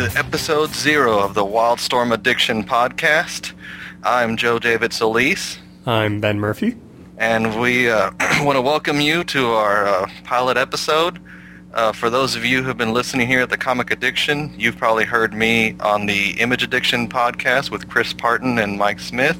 [0.00, 3.52] to episode zero of the Wildstorm Addiction podcast.
[4.02, 6.78] I'm Joe David Soliz, I'm Ben Murphy.
[7.18, 11.20] and we uh, want to welcome you to our uh, pilot episode.
[11.74, 15.04] Uh, for those of you who've been listening here at the Comic Addiction, you've probably
[15.04, 19.38] heard me on the Image Addiction podcast with Chris Parton and Mike Smith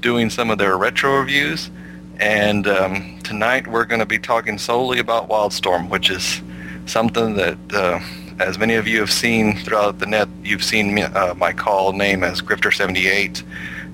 [0.00, 1.70] doing some of their retro reviews.
[2.18, 6.40] And um, tonight we're going to be talking solely about Wildstorm, which is
[6.86, 8.00] something that, uh,
[8.40, 12.24] as many of you have seen throughout the net, you've seen uh, my call name
[12.24, 13.42] as Grifter78.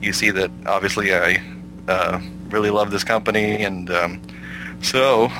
[0.01, 1.43] You see that obviously I
[1.89, 4.23] uh, really love this company, and um,
[4.83, 5.31] so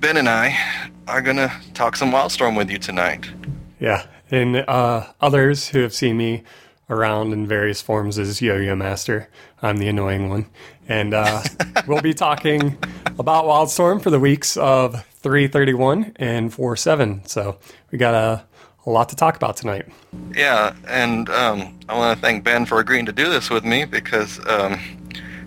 [0.00, 0.58] Ben and I
[1.06, 3.30] are going to talk some Wildstorm with you tonight.
[3.78, 6.42] Yeah, and uh, others who have seen me
[6.90, 9.28] around in various forms as Yo-Yo Master.
[9.62, 10.46] I'm the annoying one,
[10.88, 11.42] and uh,
[11.86, 12.76] we'll be talking
[13.18, 17.26] about Wildstorm for the weeks of 331 and 47.
[17.26, 17.58] So
[17.90, 18.44] we got a,
[18.86, 19.86] a lot to talk about tonight.
[20.34, 23.84] Yeah, and um, I want to thank Ben for agreeing to do this with me
[23.84, 24.78] because um,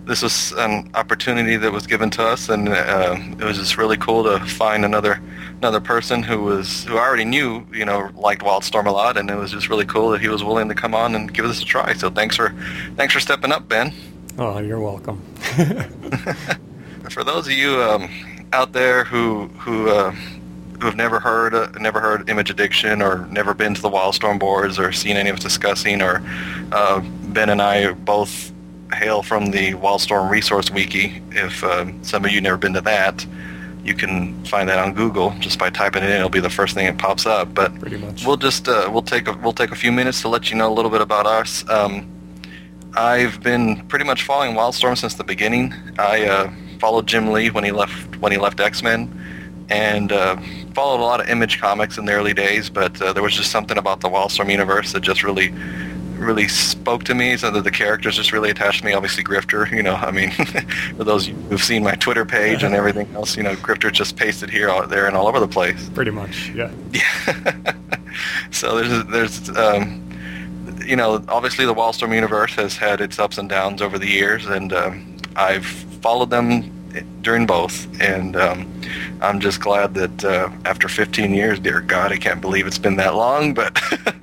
[0.04, 3.98] this was an opportunity that was given to us, and uh, it was just really
[3.98, 5.20] cool to find another
[5.58, 9.30] another person who was who I already knew, you know, liked Wildstorm a lot, and
[9.30, 11.60] it was just really cool that he was willing to come on and give this
[11.60, 11.92] a try.
[11.92, 12.54] So thanks for
[12.96, 13.92] thanks for stepping up, Ben.
[14.38, 15.20] Oh, you're welcome.
[17.10, 18.08] For those of you um,
[18.52, 23.26] out there who who uh, who have never heard uh, never heard Image Addiction or
[23.26, 26.22] never been to the Wildstorm boards or seen any of us discussing, or
[26.70, 28.52] uh, Ben and I both
[28.94, 31.20] hail from the Wildstorm Resource Wiki.
[31.32, 33.26] If um, some of you never been to that,
[33.82, 36.16] you can find that on Google just by typing it in.
[36.16, 37.52] It'll be the first thing that pops up.
[37.54, 38.24] But Pretty much.
[38.24, 40.72] we'll just uh, we'll take a, we'll take a few minutes to let you know
[40.72, 41.68] a little bit about us.
[41.68, 42.06] Um,
[42.94, 45.74] I've been pretty much following Wildstorm since the beginning.
[45.98, 50.36] I uh, followed Jim Lee when he left when he left X Men, and uh,
[50.74, 52.70] followed a lot of Image comics in the early days.
[52.70, 55.52] But uh, there was just something about the Wildstorm universe that just really
[56.18, 57.36] really spoke to me.
[57.36, 58.92] So that the characters just really attached to me.
[58.92, 59.70] Obviously, Grifter.
[59.70, 60.30] You know, I mean,
[60.96, 64.50] for those who've seen my Twitter page and everything else, you know, Grifter just pasted
[64.50, 65.88] here, out there, and all over the place.
[65.90, 66.70] Pretty much, yeah.
[66.92, 67.72] Yeah.
[68.50, 70.07] so there's there's um,
[70.88, 74.46] you know obviously the Wildstorm universe has had its ups and downs over the years,
[74.46, 76.72] and um, I've followed them
[77.20, 78.80] during both, and um,
[79.20, 82.96] I'm just glad that uh, after 15 years, dear God, I can't believe it's been
[82.96, 83.78] that long, but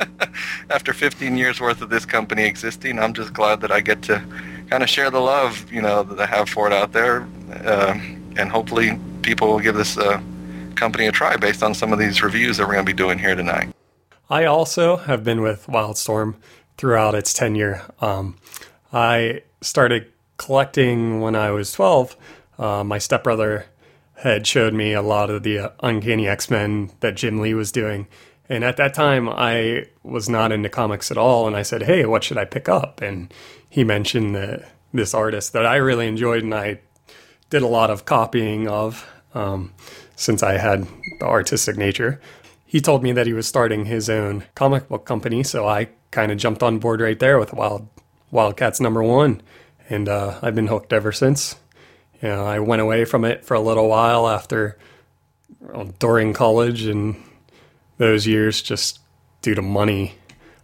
[0.72, 4.24] after 15 years worth of this company existing, I'm just glad that I get to
[4.72, 7.28] kind of share the love you know that I have for it out there,
[7.64, 7.96] uh,
[8.38, 9.98] and hopefully people will give this.
[9.98, 10.20] Uh,
[10.76, 13.18] company a try based on some of these reviews that we're going to be doing
[13.18, 13.75] here tonight.
[14.30, 16.36] I also have been with Wildstorm
[16.78, 17.84] throughout its tenure.
[18.02, 18.38] Um,
[18.92, 22.16] I started collecting when I was 12.
[22.58, 23.68] Uh, my stepbrother
[24.16, 27.72] had showed me a lot of the uh, Uncanny X Men that Jim Lee was
[27.72, 28.08] doing.
[28.48, 31.48] And at that time, I was not into comics at all.
[31.48, 33.02] And I said, Hey, what should I pick up?
[33.02, 33.34] And
[33.70, 36.80] he mentioned that this artist that I really enjoyed and I
[37.50, 39.74] did a lot of copying of um,
[40.16, 40.88] since I had
[41.20, 42.22] the artistic nature.
[42.66, 46.32] He told me that he was starting his own comic book company, so I kind
[46.32, 47.88] of jumped on board right there with Wild
[48.32, 49.42] Wildcats number one,
[49.90, 51.56] and uh, I've been hooked ever since.
[52.22, 54.78] You know, I went away from it for a little while after
[55.60, 57.16] well, during college and
[57.98, 59.00] those years just
[59.42, 60.16] due to money,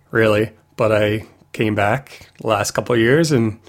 [0.09, 0.51] really.
[0.75, 3.59] But I came back the last couple years and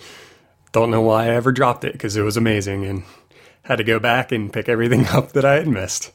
[0.72, 3.02] don't know why I ever dropped it because it was amazing and
[3.62, 6.12] had to go back and pick everything up that I had missed.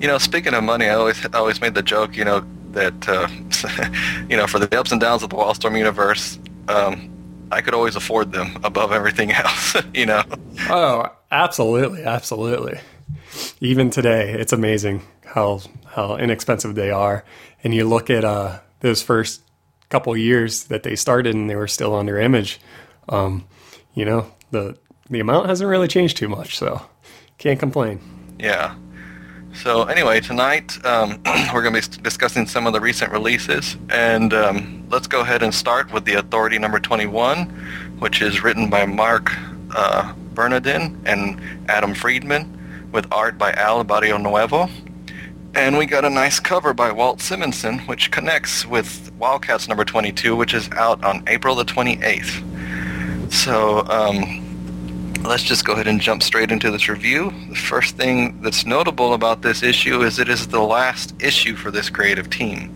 [0.00, 3.08] You know, speaking of money, I always I always made the joke, you know, that
[3.08, 3.28] uh,
[4.28, 6.38] you know, for the ups and downs of the Wildstorm universe,
[6.68, 7.10] um,
[7.50, 9.76] I could always afford them above everything else.
[9.94, 10.22] you know.
[10.68, 12.80] Oh, absolutely, absolutely.
[13.60, 17.24] Even today, it's amazing how how inexpensive they are.
[17.62, 19.42] And you look at uh, those first
[19.88, 22.60] couple years that they started, and they were still under image.
[23.08, 23.46] Um,
[23.94, 24.78] you know, the
[25.08, 26.82] the amount hasn't really changed too much, so
[27.38, 28.00] can't complain.
[28.38, 28.74] Yeah.
[29.54, 31.20] So anyway, tonight um,
[31.52, 35.42] we're going to be discussing some of the recent releases, and um, let's go ahead
[35.42, 37.46] and start with the Authority number 21,
[37.98, 39.30] which is written by Marc
[39.74, 44.70] uh, and Adam Freeman, with art by Al Barrionuevo.
[45.54, 50.36] And we got a nice cover by Walt Simonson, which connects with Wildcats number 22,
[50.36, 53.32] which is out on April the 28th.
[53.32, 54.49] So um,
[55.22, 57.32] let's just go ahead and jump straight into this review.
[57.48, 61.70] The first thing that's notable about this issue is it is the last issue for
[61.70, 62.74] this creative team.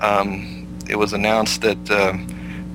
[0.00, 2.16] Um, it was announced that uh,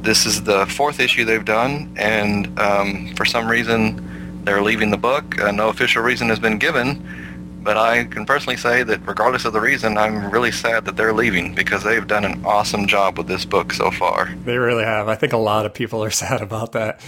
[0.02, 4.98] this is the fourth issue they've done, and um, for some reason they're leaving the
[4.98, 5.40] book.
[5.40, 9.54] Uh, no official reason has been given, but I can personally say that regardless of
[9.54, 13.28] the reason, I'm really sad that they're leaving because they've done an awesome job with
[13.28, 14.34] this book so far.
[14.44, 15.08] They really have.
[15.08, 17.00] I think a lot of people are sad about that.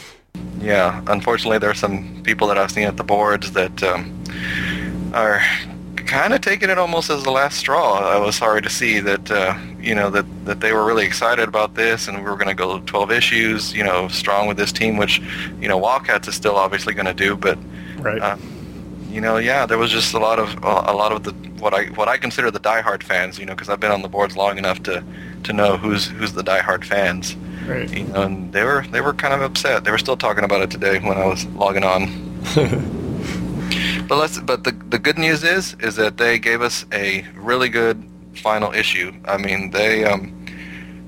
[0.59, 4.23] Yeah, unfortunately, there are some people that I've seen at the boards that um,
[5.13, 5.41] are
[6.05, 7.99] kind of taking it almost as the last straw.
[7.99, 11.47] I was sorry to see that uh, you know that that they were really excited
[11.47, 14.71] about this, and we were going to go 12 issues, you know, strong with this
[14.71, 15.21] team, which
[15.59, 17.57] you know Wildcats is still obviously going to do, but
[17.99, 18.21] right.
[18.21, 18.37] Uh,
[19.09, 21.31] you know, yeah, there was just a lot of a lot of the
[21.61, 24.09] what I what I consider the diehard fans, you know, because I've been on the
[24.09, 25.03] boards long enough to
[25.43, 27.37] to know who's who's the diehard fans.
[27.67, 27.89] Right.
[27.97, 29.83] You know, and they were they were kind of upset.
[29.83, 32.11] They were still talking about it today when I was logging on.
[34.07, 34.39] But let's.
[34.39, 38.71] But the the good news is is that they gave us a really good final
[38.71, 39.11] issue.
[39.25, 40.31] I mean, they um,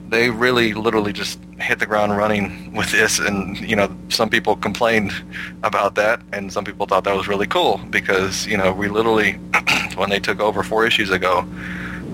[0.09, 4.55] they really literally just hit the ground running with this, and you know, some people
[4.55, 5.11] complained
[5.63, 9.33] about that, and some people thought that was really cool because you know we literally
[9.95, 11.45] when they took over four issues ago,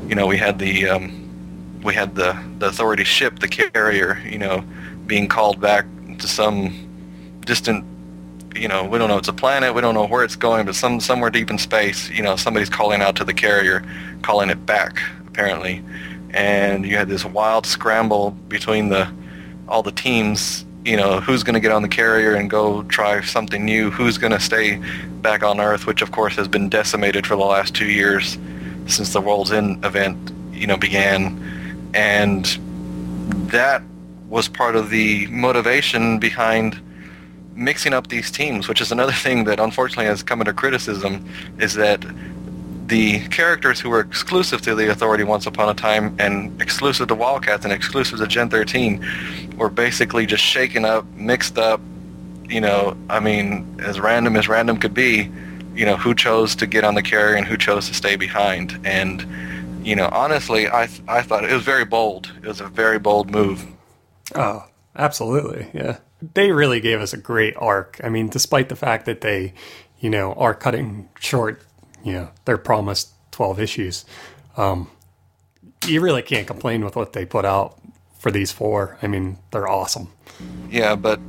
[0.10, 1.23] you know, we had the um,
[1.84, 4.64] we had the the authority ship, the carrier, you know,
[5.06, 5.86] being called back
[6.20, 7.86] to some distant
[8.56, 10.76] you know, we don't know it's a planet, we don't know where it's going, but
[10.76, 13.84] some somewhere deep in space, you know, somebody's calling out to the carrier,
[14.22, 15.84] calling it back, apparently.
[16.32, 19.12] And you had this wild scramble between the
[19.68, 23.22] all the teams, you know, who's going to get on the carrier and go try
[23.22, 24.76] something new, who's going to stay
[25.22, 28.38] back on Earth, which of course has been decimated for the last two years
[28.88, 31.50] since the World's End event, you know, began.
[31.94, 32.46] And
[33.52, 33.84] that
[34.30, 36.82] was part of the motivation behind
[37.56, 41.28] mixing up these teams, which is another thing that unfortunately has come into criticism,
[41.60, 42.04] is that
[42.88, 47.16] the characters who were exclusive to the Authority once upon a time and exclusive to
[47.16, 51.80] Wildcats and exclusive to Gen 13 were basically just shaken up, mixed up,
[52.50, 55.32] you know, I mean, as random as random could be,
[55.76, 58.80] you know, who chose to get on the carrier and who chose to stay behind.
[58.84, 59.26] And,
[59.84, 62.32] you know, honestly, I, I thought it was very bold.
[62.42, 63.66] It was a very bold move.
[64.36, 64.66] Oh,
[64.96, 65.68] absolutely.
[65.74, 65.98] Yeah
[66.34, 68.00] they really gave us a great arc.
[68.04, 69.54] I mean, despite the fact that they,
[70.00, 71.62] you know, are cutting short,
[72.04, 74.06] you know, their promised 12 issues,
[74.56, 74.90] um,
[75.86, 77.78] you really can't complain with what they put out
[78.20, 78.98] for these four.
[79.02, 80.10] I mean, they're awesome.
[80.70, 81.20] Yeah, but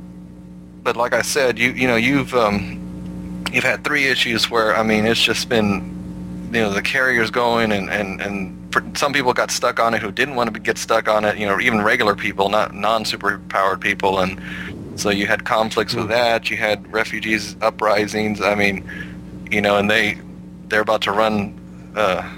[0.83, 4.83] but like I said, you you know, you've um, you've had three issues where I
[4.83, 5.94] mean, it's just been
[6.55, 10.11] you know the carriers going and and and some people got stuck on it who
[10.11, 11.37] didn't want to get stuck on it.
[11.37, 14.41] You know, even regular people, not non super powered people, and
[14.99, 16.11] so you had conflicts with hmm.
[16.11, 16.49] that.
[16.49, 18.41] You had refugees uprisings.
[18.41, 18.89] I mean,
[19.51, 20.19] you know, and they
[20.67, 22.29] they're about to run uh,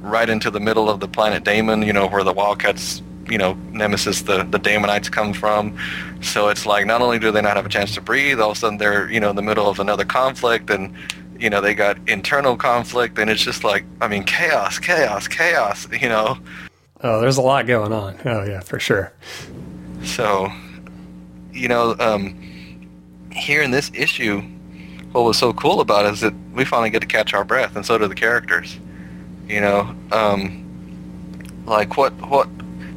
[0.00, 1.82] right into the middle of the planet Damon.
[1.82, 5.78] You know, where the Wildcats, you know, Nemesis, the the Daemonites come from.
[6.22, 8.56] So it's like not only do they not have a chance to breathe, all of
[8.56, 10.94] a sudden they're you know in the middle of another conflict and.
[11.38, 15.88] You know they got internal conflict, and it's just like I mean chaos, chaos, chaos.
[15.90, 16.38] You know.
[17.02, 18.16] Oh, there's a lot going on.
[18.24, 19.12] Oh yeah, for sure.
[20.04, 20.50] So
[21.52, 22.36] you know, um,
[23.32, 24.42] here in this issue,
[25.12, 27.76] what was so cool about it is that we finally get to catch our breath,
[27.76, 28.78] and so do the characters.
[29.48, 30.64] You know, um,
[31.66, 32.48] like what what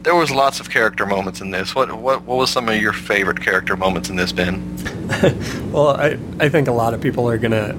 [0.04, 1.76] there was lots of character moments in this.
[1.76, 4.78] What what what was some of your favorite character moments in this, Ben?
[5.72, 7.76] well, I I think a lot of people are gonna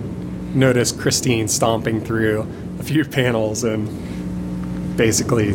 [0.59, 2.47] notice Christine stomping through
[2.79, 3.89] a few panels and
[4.97, 5.53] basically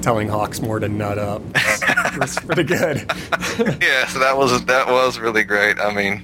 [0.00, 1.42] telling Hawksmoor to nut up.
[2.18, 2.96] Was pretty good.
[3.82, 5.78] yeah, so that was that was really great.
[5.78, 6.22] I mean,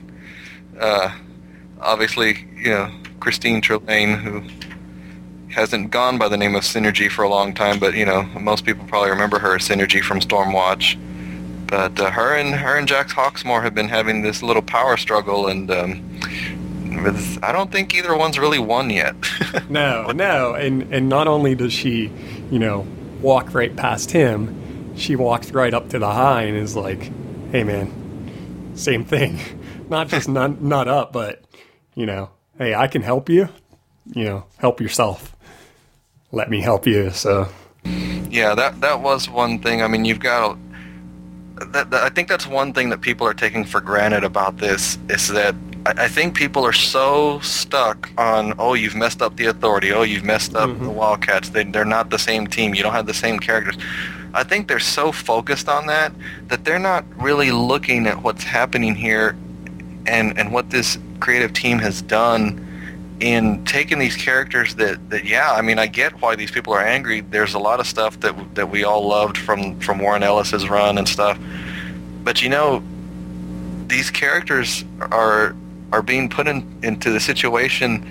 [0.81, 1.15] uh,
[1.83, 4.43] obviously, you know, Christine Trelane, who
[5.53, 8.65] hasn't gone by the name of Synergy for a long time, but you know, most
[8.65, 10.99] people probably remember her as Synergy from Stormwatch.
[11.67, 15.49] But uh, her and her and Jack Hawksmoor have been having this little power struggle,
[15.49, 16.12] and um,
[17.43, 19.15] I don't think either one's really won yet.
[19.69, 22.11] no, no, and and not only does she,
[22.51, 22.87] you know,
[23.21, 24.59] walk right past him.
[24.97, 27.11] She walks right up to the high and is like,
[27.51, 29.39] "Hey, man, same thing.
[29.89, 31.43] Not just not not up, but
[31.95, 33.49] you know, hey, I can help you.
[34.15, 35.37] You know, help yourself.
[36.31, 37.49] Let me help you." So,
[38.31, 39.83] yeah, that that was one thing.
[39.83, 40.59] I mean, you've got.
[41.57, 44.99] That, that, I think that's one thing that people are taking for granted about this
[45.09, 49.93] is that I, think people are so stuck on, oh, you've messed up the authority.
[49.93, 50.85] Oh, you've messed up mm-hmm.
[50.85, 51.51] the Wildcats.
[51.51, 52.75] They, they're not the same team.
[52.75, 53.77] You don't have the same characters.
[54.35, 56.13] I think they're so focused on that
[56.49, 59.37] that they're not really looking at what's happening here
[60.07, 62.67] and, and what this creative team has done
[63.21, 66.85] in taking these characters that, that yeah, I mean, I get why these people are
[66.85, 67.21] angry.
[67.21, 70.99] There's a lot of stuff that that we all loved from from Warren Ellis's run
[70.99, 71.39] and stuff,
[72.25, 72.83] but you know,
[73.87, 75.55] these characters are
[75.93, 78.03] are being put in, into the situation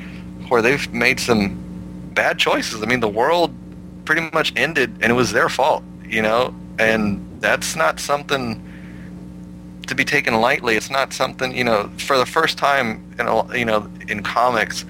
[0.48, 1.58] where they've made some
[2.14, 2.82] bad choices.
[2.82, 3.54] I mean, the world
[4.06, 6.54] pretty much ended, and it was their fault, you know.
[6.80, 8.62] And that's not something
[9.88, 10.76] to be taken lightly.
[10.76, 14.86] It's not something, you know, for the first time in a, you know in comics,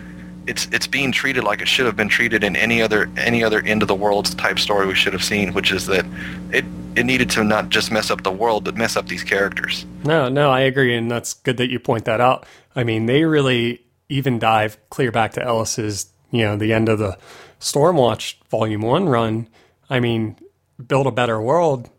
[0.48, 3.62] it's it's being treated like it should have been treated in any other any other
[3.62, 6.05] end of the world type story we should have seen, which is that
[6.51, 9.86] it it needed to not just mess up the world, but mess up these characters.
[10.03, 12.45] No, no, I agree, and that's good that you point that out.
[12.75, 17.00] I mean, they really even dive clear back to Ellis's, you know, the end of
[17.00, 17.17] the
[17.60, 19.48] Stormwatch Volume One run.
[19.89, 20.38] I mean,
[20.86, 21.89] build a better world.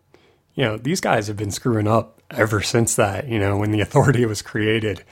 [0.54, 3.28] You know, these guys have been screwing up ever since that.
[3.28, 5.04] You know, when the Authority was created,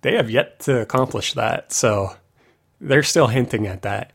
[0.00, 1.72] they have yet to accomplish that.
[1.72, 2.16] So
[2.80, 4.12] they're still hinting at that.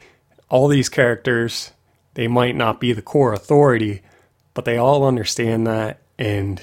[0.49, 1.71] All these characters,
[2.15, 4.01] they might not be the core authority,
[4.57, 6.61] but they all understand that and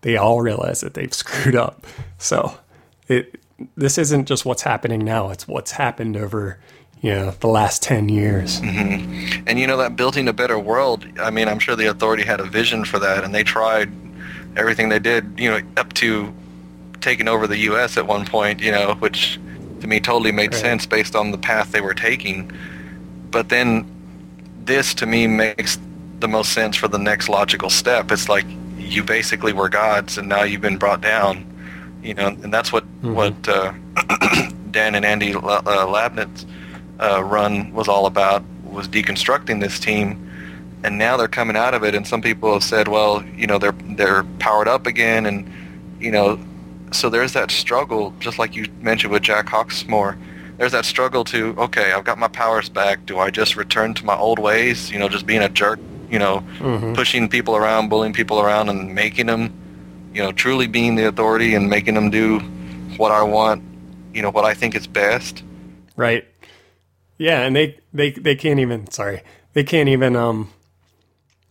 [0.00, 1.86] they all realize that they've screwed up.
[2.18, 2.58] So
[3.08, 3.40] it
[3.76, 6.58] this isn't just what's happening now, it's what's happened over
[7.00, 9.44] you know the last 10 years mm-hmm.
[9.46, 12.40] and you know that building a better world i mean i'm sure the authority had
[12.40, 13.92] a vision for that and they tried
[14.56, 16.32] everything they did you know up to
[17.02, 19.38] taking over the us at one point you know which
[19.80, 20.60] to me totally made right.
[20.60, 22.50] sense based on the path they were taking.
[23.30, 23.86] But then
[24.64, 25.78] this to me makes
[26.20, 28.10] the most sense for the next logical step.
[28.10, 28.46] It's like
[28.78, 31.44] you basically were gods and now you've been brought down.
[32.02, 33.14] You know, and that's what mm-hmm.
[33.14, 33.72] what uh,
[34.70, 36.46] Dan and Andy uh, Labnet's
[37.00, 40.22] uh, run was all about was deconstructing this team.
[40.84, 43.58] And now they're coming out of it, and some people have said, well, you know,
[43.58, 45.50] they're they're powered up again, and
[45.98, 46.38] you know,
[46.92, 50.16] so there's that struggle, just like you mentioned with Jack Hawksmoor.
[50.58, 53.04] There's that struggle to, okay, I've got my powers back.
[53.04, 54.90] Do I just return to my old ways?
[54.90, 55.78] You know, just being a jerk,
[56.10, 56.94] you know, mm-hmm.
[56.94, 59.52] pushing people around, bullying people around, and making them,
[60.12, 62.40] you know, truly being the authority and making them do
[62.96, 63.62] what I want,
[64.12, 65.42] you know, what I think is best.
[65.96, 66.26] Right.
[67.18, 68.90] Yeah, and they they they can't even.
[68.90, 69.22] Sorry,
[69.54, 70.16] they can't even.
[70.16, 70.52] Um,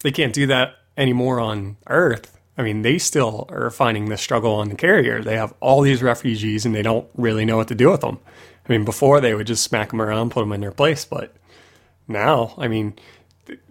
[0.04, 4.54] they can't do that anymore on Earth I mean, they still are finding the struggle
[4.56, 5.22] on the carrier.
[5.22, 8.20] They have all these refugees and they don't really know what to do with them.
[8.68, 11.36] I mean, before they would just smack them around, put them in their place, but
[12.08, 12.98] now, I mean,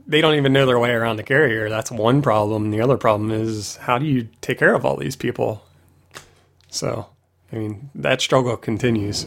[0.06, 1.68] they don't even know their way around the carrier.
[1.68, 2.70] That's one problem.
[2.70, 5.64] The other problem is how do you take care of all these people?
[6.70, 7.06] So,
[7.52, 9.26] I mean, that struggle continues.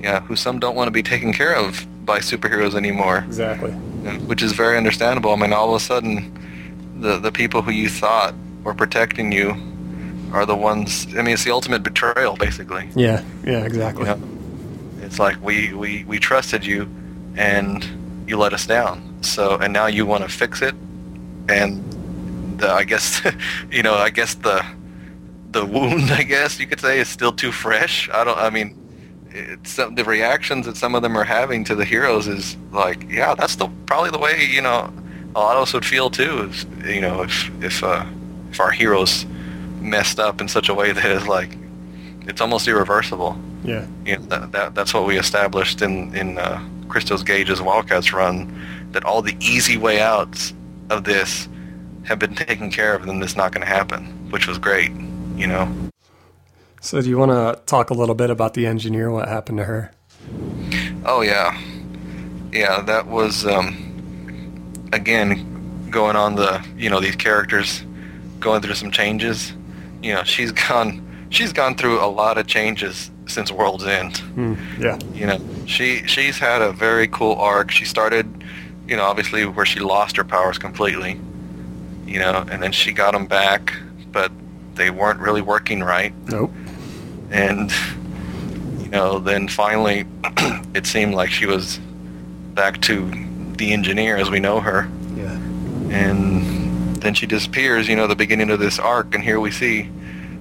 [0.00, 3.18] Yeah, who some don't want to be taken care of by superheroes anymore.
[3.26, 3.72] Exactly.
[3.72, 5.32] Which is very understandable.
[5.32, 6.32] I mean, all of a sudden,
[7.00, 9.56] the the people who you thought were protecting you
[10.32, 11.06] are the ones.
[11.16, 12.88] I mean, it's the ultimate betrayal, basically.
[12.94, 14.08] Yeah, yeah, exactly.
[14.08, 14.22] You know?
[15.02, 16.88] It's like we, we, we trusted you,
[17.36, 17.86] and
[18.28, 19.22] you let us down.
[19.22, 20.74] So, and now you want to fix it,
[21.48, 21.82] and
[22.58, 23.22] the, I guess,
[23.72, 24.64] you know, I guess the
[25.50, 28.08] the wound, I guess you could say, is still too fresh.
[28.10, 28.38] I don't.
[28.38, 28.76] I mean,
[29.30, 33.34] it's the reactions that some of them are having to the heroes is like, yeah,
[33.34, 34.92] that's the probably the way you know
[35.34, 36.50] a lot of us would feel too.
[36.50, 38.04] Is you know if if uh,
[38.50, 39.24] if our heroes
[39.80, 41.56] messed up in such a way that is like
[42.26, 43.38] it's almost irreversible.
[43.64, 43.86] Yeah.
[44.04, 48.52] You know, that, that that's what we established in in uh, Christos Gage's Wildcats run
[48.92, 50.54] that all the easy way outs
[50.90, 51.48] of this
[52.04, 54.90] have been taken care of, and this not going to happen, which was great.
[55.36, 55.90] You know.
[56.80, 59.10] So, do you want to talk a little bit about the engineer?
[59.10, 59.92] What happened to her?
[61.04, 61.60] Oh yeah,
[62.52, 62.80] yeah.
[62.82, 67.84] That was um, again going on the you know these characters
[68.40, 69.52] going through some changes.
[70.02, 74.14] You know, she's gone she's gone through a lot of changes since World's End.
[74.34, 74.98] Mm, yeah.
[75.14, 77.70] You know, she she's had a very cool arc.
[77.70, 78.44] She started,
[78.86, 81.20] you know, obviously where she lost her powers completely.
[82.06, 83.74] You know, and then she got them back,
[84.12, 84.32] but
[84.74, 86.14] they weren't really working right.
[86.28, 86.50] Nope.
[87.30, 87.70] And
[88.80, 90.06] you know, then finally
[90.74, 91.78] it seemed like she was
[92.54, 93.10] back to
[93.56, 94.88] the engineer as we know her.
[95.14, 95.32] Yeah.
[95.90, 99.90] And then she disappears, you know, the beginning of this arc, and here we see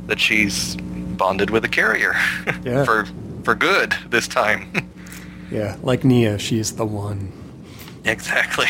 [0.07, 2.13] that she's bonded with a carrier
[2.63, 2.83] yeah.
[2.83, 3.07] for
[3.43, 4.71] for good this time.
[5.51, 7.31] yeah, like Neo, she's the one.
[8.05, 8.67] Exactly.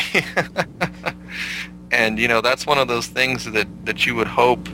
[1.90, 4.68] and you know, that's one of those things that that you would hope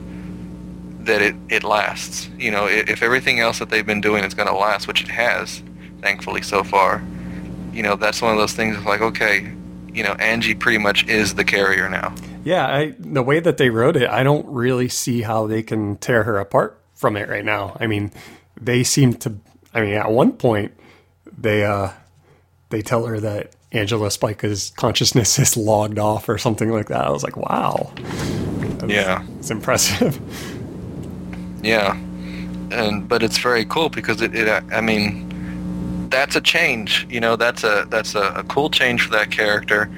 [1.01, 2.29] that it it lasts.
[2.37, 5.09] You know, if everything else that they've been doing is going to last, which it
[5.09, 5.63] has,
[6.01, 7.03] thankfully so far.
[7.73, 8.83] You know, that's one of those things.
[8.85, 9.51] Like, okay,
[9.93, 12.13] you know, Angie pretty much is the carrier now.
[12.45, 15.97] Yeah, I, the way that they wrote it, I don't really see how they can
[15.97, 17.75] tear her apart from it right now.
[17.79, 18.11] I mean,
[18.55, 19.35] they seem to.
[19.73, 20.71] I mean, at one point,
[21.35, 21.89] they uh,
[22.69, 27.05] they tell her that Angela Spica's consciousness is logged off or something like that.
[27.05, 27.91] I was like, wow.
[27.95, 30.19] That's, yeah, it's impressive.
[31.63, 31.97] Yeah,
[32.69, 34.35] and but it's very cool because it.
[34.35, 37.07] it I mean, that's a change.
[37.09, 39.89] You know, that's a that's a, a cool change for that character,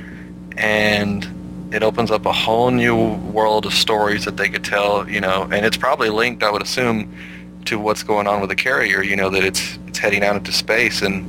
[0.56, 1.28] and
[1.72, 5.10] it opens up a whole new world of stories that they could tell.
[5.10, 7.14] You know, and it's probably linked, I would assume,
[7.66, 9.04] to what's going on with the carrier.
[9.04, 11.26] You know, that it's it's heading out into space, and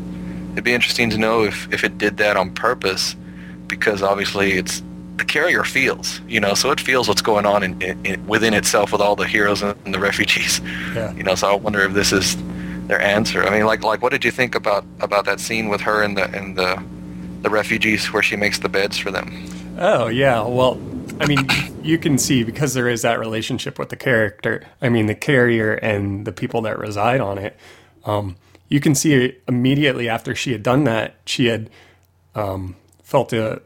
[0.53, 3.17] it'd be interesting to know if if it did that on purpose,
[3.67, 4.83] because obviously it's
[5.19, 8.55] the carrier feels, you know, so it feels what's going on in, in, in within
[8.55, 10.61] itself with all the heroes and, and the refugees.
[10.95, 11.13] Yeah.
[11.19, 12.37] You know, so I wonder if this is
[12.87, 13.45] their answer.
[13.45, 16.17] I mean, like like what did you think about about that scene with her and
[16.17, 16.83] the and the
[17.43, 19.45] the refugees where she makes the beds for them?
[19.81, 20.81] Oh yeah, well,
[21.21, 21.47] I mean,
[21.85, 24.67] you can see because there is that relationship with the character.
[24.83, 27.57] I mean, the carrier and the people that reside on it.
[28.05, 28.37] Um,
[28.69, 31.71] you can see immediately after she had done that, she had
[32.35, 33.63] um, felt a,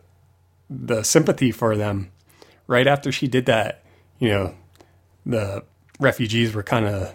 [0.68, 2.10] the sympathy for them.
[2.66, 3.82] Right after she did that,
[4.18, 4.54] you know,
[5.24, 5.64] the
[5.98, 7.14] refugees were kind of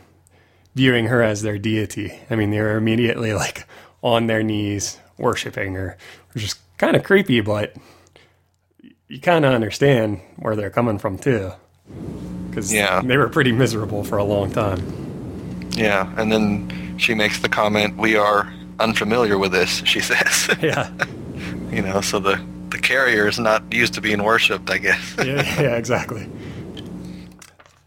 [0.74, 2.20] viewing her as their deity.
[2.32, 3.68] I mean, they were immediately like
[4.02, 5.98] on their knees worshiping her,
[6.34, 7.76] which is kind of creepy, but
[9.08, 11.52] you kind of understand where they're coming from too.
[12.50, 13.02] Because Yeah.
[13.02, 14.82] they were pretty miserable for a long time.
[15.72, 20.50] Yeah, and then she makes the comment, "We are unfamiliar with this," she says.
[20.62, 20.90] Yeah.
[21.72, 25.16] you know, so the the carrier is not used to being worshipped, I guess.
[25.24, 26.28] yeah, yeah, exactly.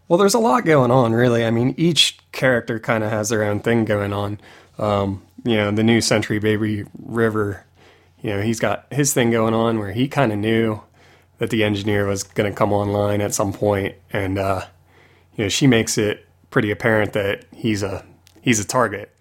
[0.07, 1.45] Well, there's a lot going on, really.
[1.45, 4.39] I mean, each character kind of has their own thing going on.
[4.79, 7.63] Um, you know, the new Century Baby River,
[8.21, 10.81] you know, he's got his thing going on where he kind of knew
[11.41, 14.63] that the engineer was going to come online at some point, and uh,
[15.35, 18.05] you know, she makes it pretty apparent that he's a
[18.41, 19.11] he's a target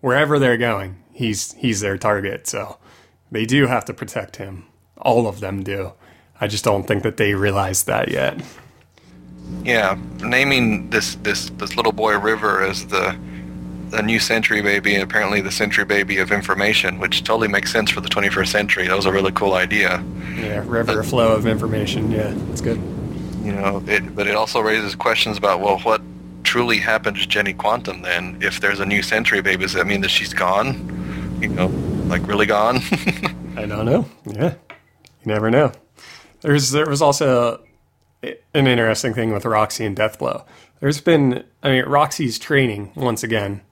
[0.00, 1.00] wherever they're going.
[1.12, 2.78] He's he's their target, so
[3.30, 4.66] they do have to protect him.
[4.96, 5.92] All of them do.
[6.40, 8.42] I just don't think that they realize that yet.
[9.62, 13.16] Yeah, naming this this this little boy River as the
[13.90, 17.90] the new Century Baby, and apparently the Century Baby of information, which totally makes sense
[17.90, 18.86] for the 21st century.
[18.86, 20.04] That was a really cool idea.
[20.36, 22.10] Yeah, river flow of information.
[22.10, 22.78] Yeah, it's good.
[23.42, 26.02] You know, it, but it also raises questions about well, what
[26.44, 28.38] truly happened to Jenny Quantum then?
[28.40, 31.38] If there's a new Century Baby, does that mean that she's gone?
[31.40, 31.66] You know,
[32.08, 32.76] like really gone?
[33.56, 34.06] I don't know.
[34.26, 35.72] Yeah, you never know.
[36.42, 37.64] There's there was also
[38.22, 40.44] an interesting thing with Roxy and Deathblow.
[40.80, 43.62] There's been, I mean, Roxy's training once again,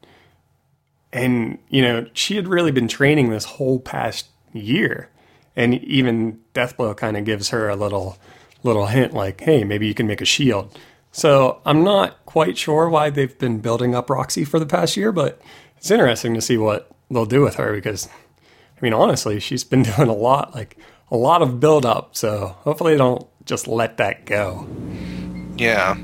[1.17, 5.09] and you know she had really been training this whole past year,
[5.57, 8.19] and even Deathblow kind of gives her a little
[8.63, 10.79] little hint, like, hey, maybe you can make a shield.
[11.13, 15.13] So I'm not quite sure why they've been building up Roxy for the past year,
[15.13, 15.41] but
[15.79, 18.09] it's interesting to see what they'll do with her because
[18.77, 20.77] I mean, honestly, she's been doing a lot, like
[21.11, 22.15] a lot of build up.
[22.15, 24.69] So hopefully, they don't just let that go.
[25.57, 25.97] Yeah.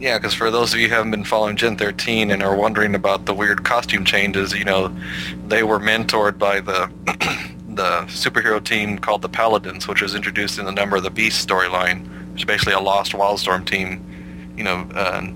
[0.00, 2.94] Yeah, because for those of you who haven't been following Gen 13 and are wondering
[2.94, 4.94] about the weird costume changes, you know,
[5.46, 6.90] they were mentored by the
[7.68, 11.46] the superhero team called the Paladins, which was introduced in the Number of the Beast
[11.46, 14.04] storyline, which is basically a lost Wildstorm team,
[14.56, 15.26] you know, uh,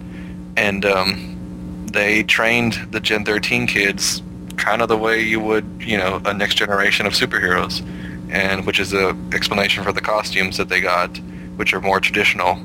[0.57, 4.23] and um, they trained the Gen 13 kids
[4.57, 7.87] kind of the way you would, you know, a next generation of superheroes,
[8.31, 11.17] and which is a explanation for the costumes that they got,
[11.57, 12.59] which are more traditional.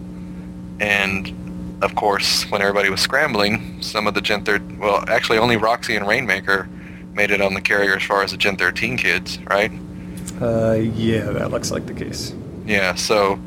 [0.79, 1.33] And
[1.81, 5.95] of course, when everybody was scrambling, some of the Gen 13, well, actually only Roxy
[5.95, 6.67] and Rainmaker
[7.13, 9.71] made it on the carrier as far as the Gen 13 kids, right?
[10.41, 12.33] Uh, yeah, that looks like the case.
[12.65, 13.39] Yeah, so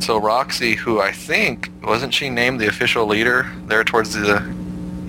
[0.00, 4.38] so Roxy, who I think wasn't she named the official leader there towards the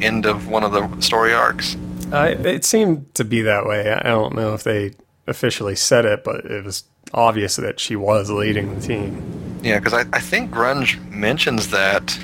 [0.02, 1.76] end of one of the story arcs?
[2.12, 3.92] Uh, it seemed to be that way.
[3.92, 4.94] I don't know if they
[5.28, 9.60] officially said it, but it was obvious that she was leading the team.
[9.64, 12.18] Yeah, because I, I think Grunge mentions that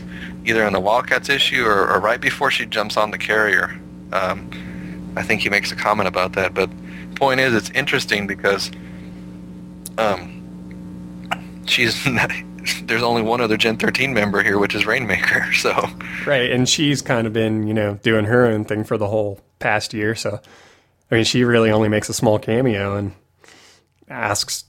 [0.45, 3.79] either in the Wildcats issue or, or right before she jumps on the carrier.
[4.11, 4.49] Um,
[5.15, 6.53] I think he makes a comment about that.
[6.53, 6.69] But
[7.15, 8.71] point is, it's interesting because
[9.97, 10.41] um,
[11.65, 12.03] she's
[12.83, 15.45] there's only one other Gen 13 member here, which is Rainmaker.
[15.53, 15.73] So
[16.25, 19.39] Right, and she's kind of been, you know, doing her own thing for the whole
[19.59, 20.15] past year.
[20.15, 20.39] So,
[21.11, 23.13] I mean, she really only makes a small cameo and
[24.09, 24.65] asks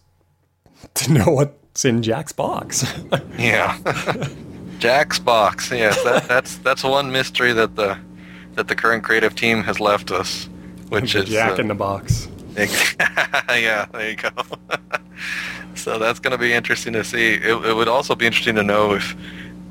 [0.95, 2.85] to know what's in Jack's box.
[3.39, 3.79] yeah,
[4.83, 5.71] Jack's box.
[5.71, 7.97] Yes, that, that's that's one mystery that the
[8.55, 10.49] that the current creative team has left us,
[10.89, 12.27] which is Jack uh, in the box.
[12.57, 14.31] yeah, there you go.
[15.77, 17.35] so that's going to be interesting to see.
[17.35, 19.15] It, it would also be interesting to know if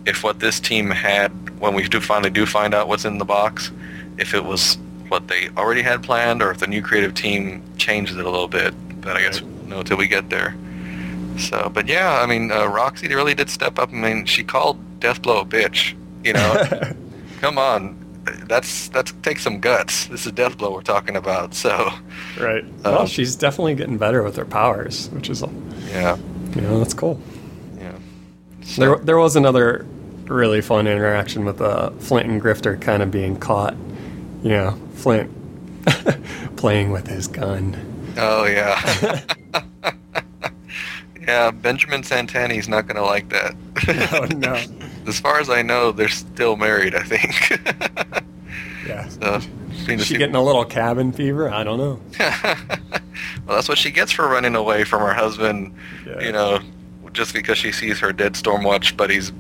[0.05, 3.25] if what this team had when we do finally do find out what's in the
[3.25, 3.69] box,
[4.17, 4.77] if it was
[5.09, 8.47] what they already had planned, or if the new creative team changes it a little
[8.47, 8.73] bit.
[9.01, 10.55] But I guess we'll know until we get there.
[11.37, 13.89] So, but yeah, I mean, uh, Roxy really did step up.
[13.89, 15.95] I mean, she called Deathblow a bitch.
[16.23, 16.93] You know,
[17.41, 17.97] come on.
[18.47, 20.05] that's that's takes some guts.
[20.07, 21.53] This is Deathblow we're talking about.
[21.55, 21.89] So
[22.39, 22.63] Right.
[22.85, 25.43] Uh, well, she's definitely getting better with her powers, which is,
[25.89, 26.17] yeah,
[26.55, 27.19] you know, that's cool.
[27.79, 27.97] yeah.
[28.77, 29.85] There, there was another
[30.25, 33.75] really fun interaction with uh, Flint and Grifter kind of being caught.
[34.43, 35.29] You know, Flint
[36.55, 37.75] playing with his gun.
[38.17, 39.21] Oh yeah.
[41.31, 43.55] yeah, Benjamin Santini's not gonna like that.
[44.13, 44.61] Oh no.
[45.07, 46.93] as far as I know, they're still married.
[46.95, 47.61] I think.
[48.85, 49.07] Yeah.
[49.07, 49.39] so,
[49.87, 51.49] Is she getting a little cabin fever?
[51.49, 51.99] I don't know.
[52.19, 55.73] well, that's what she gets for running away from her husband.
[56.05, 56.19] Yeah.
[56.19, 56.59] You know,
[57.13, 59.31] just because she sees her dead Stormwatch buddies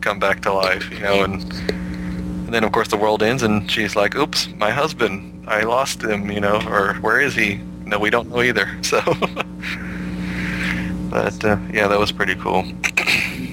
[0.00, 0.90] come back to life.
[0.90, 4.70] You know, and and then of course the world ends, and she's like, "Oops, my
[4.70, 5.44] husband!
[5.46, 7.60] I lost him." You know, or where is he?
[7.84, 8.66] No, we don't know either.
[8.82, 8.98] So,
[11.16, 12.62] but uh, yeah, that was pretty cool.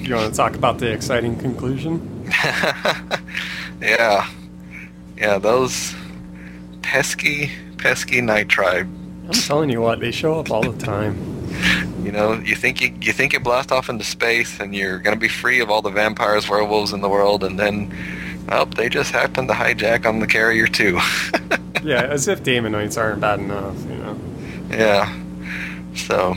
[0.02, 2.22] You want to talk about the exciting conclusion?
[3.80, 4.28] yeah,
[5.16, 5.94] yeah, those
[6.82, 8.86] pesky, pesky night tribe.
[9.24, 11.16] I'm telling you what, they show up all the time.
[12.04, 15.16] You know, you think you, you think you blast off into space and you're gonna
[15.16, 17.90] be free of all the vampires, werewolves in the world, and then,
[18.50, 21.00] oh, they just happen to hijack on the carrier too.
[21.82, 24.18] Yeah, as if Daemonites aren't bad enough, you know.
[24.70, 25.14] yeah.
[25.94, 26.34] So,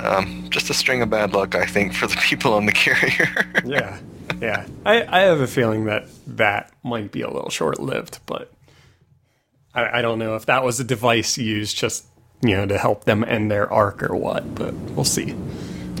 [0.00, 3.46] um, just a string of bad luck, I think, for the people on the carrier.
[3.64, 3.98] Yeah,
[4.40, 4.66] yeah.
[4.86, 8.52] I, I have a feeling that that might be a little short lived, but
[9.74, 12.06] I, I don't know if that was a device used just,
[12.42, 15.34] you know, to help them end their arc or what, but we'll see.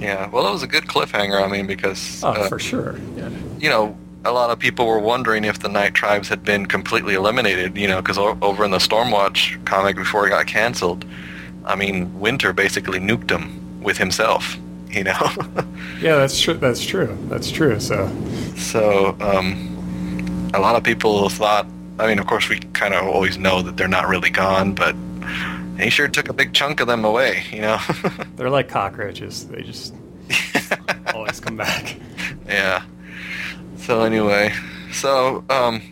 [0.00, 0.28] yeah.
[0.30, 1.42] Well, it was a good cliffhanger.
[1.42, 2.98] I mean, because Oh, uh, for sure.
[3.16, 3.28] Yeah.
[3.58, 7.14] you know, a lot of people were wondering if the Night Tribes had been completely
[7.14, 11.04] eliminated, you know, because over in the Stormwatch comic before it got canceled,
[11.64, 14.56] I mean, Winter basically nuked them with himself,
[14.90, 15.16] you know.
[16.00, 16.54] Yeah, that's true.
[16.54, 17.18] That's true.
[17.28, 17.80] That's true.
[17.80, 18.08] So,
[18.56, 21.66] so um, a lot of people thought,
[21.98, 24.94] I mean, of course, we kind of always know that they're not really gone, but
[25.80, 27.78] he sure took a big chunk of them away, you know.
[28.36, 29.48] they're like cockroaches.
[29.48, 29.92] They just
[31.14, 31.96] always come back.
[32.46, 32.84] yeah.
[33.78, 34.52] So anyway,
[34.92, 35.82] so um,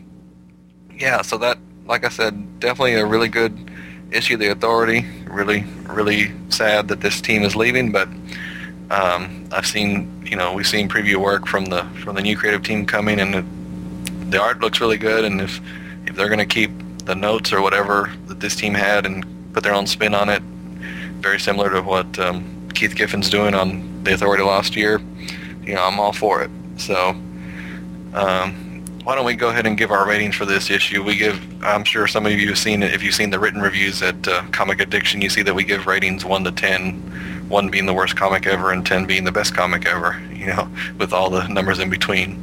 [0.96, 3.70] yeah, so that, like I said, definitely a really good
[4.10, 4.36] issue.
[4.36, 8.08] The Authority, really, really sad that this team is leaving, but
[8.90, 12.62] um, I've seen, you know, we've seen preview work from the from the new creative
[12.62, 15.24] team coming, and it, the art looks really good.
[15.24, 15.60] And if
[16.06, 16.70] if they're going to keep
[17.04, 20.42] the notes or whatever that this team had and put their own spin on it,
[21.20, 25.00] very similar to what um, Keith Giffen's doing on the Authority last year,
[25.64, 26.50] you know, I'm all for it.
[26.76, 27.10] So,
[28.14, 28.65] um,
[29.06, 31.00] why don't we go ahead and give our ratings for this issue?
[31.00, 32.92] We give, I'm sure some of you have seen it.
[32.92, 35.86] If you've seen the written reviews at uh, Comic Addiction, you see that we give
[35.86, 36.94] ratings one to ten,
[37.48, 40.20] one being the worst comic ever and ten being the best comic ever.
[40.36, 42.40] You know, with all the numbers in between.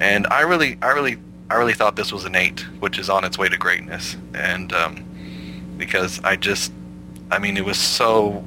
[0.00, 1.16] And I really, I really,
[1.48, 4.16] I really thought this was an eight, which is on its way to greatness.
[4.34, 6.72] And um, because I just,
[7.30, 8.44] I mean, it was so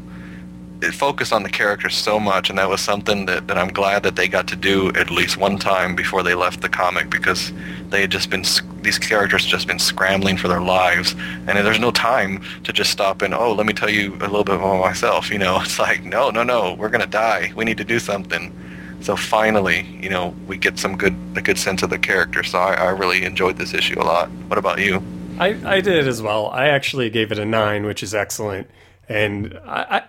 [0.81, 4.03] it focused on the characters so much, and that was something that, that I'm glad
[4.03, 7.53] that they got to do at least one time before they left the comic because
[7.89, 8.43] they had just been
[8.81, 11.13] these characters just been scrambling for their lives,
[11.47, 14.43] and there's no time to just stop and oh, let me tell you a little
[14.43, 15.29] bit about myself.
[15.29, 17.51] You know, it's like no, no, no, we're gonna die.
[17.55, 18.57] We need to do something.
[19.01, 22.43] So finally, you know, we get some good a good sense of the character.
[22.43, 24.29] So I, I really enjoyed this issue a lot.
[24.47, 25.03] What about you?
[25.39, 26.49] I, I did as well.
[26.49, 28.67] I actually gave it a nine, which is excellent.
[29.09, 30.03] And I,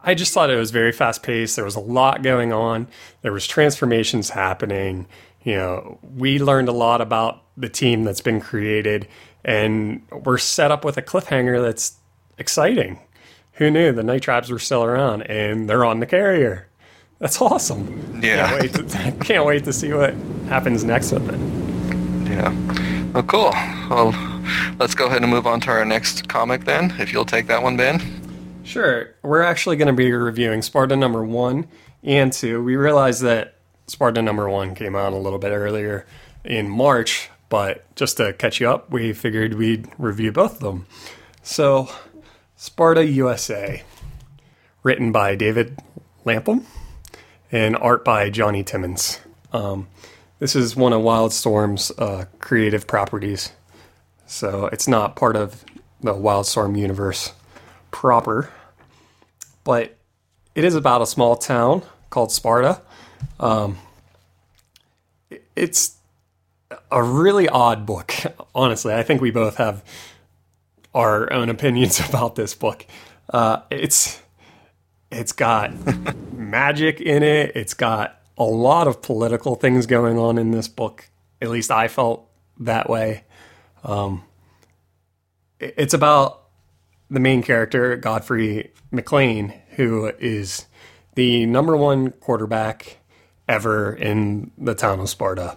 [0.00, 1.56] I just thought it was very fast paced.
[1.56, 2.86] There was a lot going on.
[3.22, 5.06] There was transformations happening.
[5.42, 9.08] You know, we learned a lot about the team that's been created,
[9.44, 11.96] and we're set up with a cliffhanger that's
[12.38, 13.00] exciting.
[13.54, 16.68] Who knew the Night Tribes were still around, and they're on the carrier.
[17.18, 18.20] That's awesome.
[18.22, 18.48] Yeah.
[18.48, 20.14] Can't wait to, can't wait to see what
[20.48, 22.30] happens next with it.
[22.30, 22.54] Yeah.
[23.12, 23.50] Well, cool.
[23.90, 24.14] Well,
[24.78, 26.94] let's go ahead and move on to our next comic then.
[26.98, 28.00] If you'll take that one, Ben.
[28.68, 29.14] Sure.
[29.22, 31.68] We're actually going to be reviewing Sparta number one
[32.02, 32.62] and two.
[32.62, 33.54] We realized that
[33.86, 36.04] Sparta number one came out a little bit earlier
[36.44, 40.86] in March, but just to catch you up, we figured we'd review both of them.
[41.42, 41.88] So,
[42.56, 43.84] Sparta USA,
[44.82, 45.78] written by David
[46.26, 46.66] Lapham
[47.50, 49.18] and art by Johnny Timmons.
[49.50, 49.88] Um,
[50.40, 53.50] this is one of Wildstorm's uh, creative properties,
[54.26, 55.64] so it's not part of
[56.02, 57.32] the Wildstorm universe
[57.90, 58.50] proper,
[59.68, 59.98] but
[60.54, 62.80] it is about a small town called Sparta.
[63.38, 63.76] Um,
[65.54, 65.98] it's
[66.90, 68.14] a really odd book,
[68.54, 68.94] honestly.
[68.94, 69.84] I think we both have
[70.94, 72.86] our own opinions about this book.
[73.30, 74.22] Uh, it's
[75.10, 75.70] it's got
[76.32, 77.54] magic in it.
[77.54, 81.10] It's got a lot of political things going on in this book.
[81.42, 82.26] At least I felt
[82.60, 83.24] that way.
[83.84, 84.24] Um,
[85.60, 86.47] it's about
[87.10, 90.66] the main character, Godfrey McLean, who is
[91.14, 92.98] the number one quarterback
[93.48, 95.56] ever in the town of Sparta.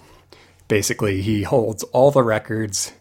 [0.68, 2.94] Basically, he holds all the records,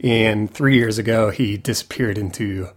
[0.00, 2.68] and three years ago, he disappeared into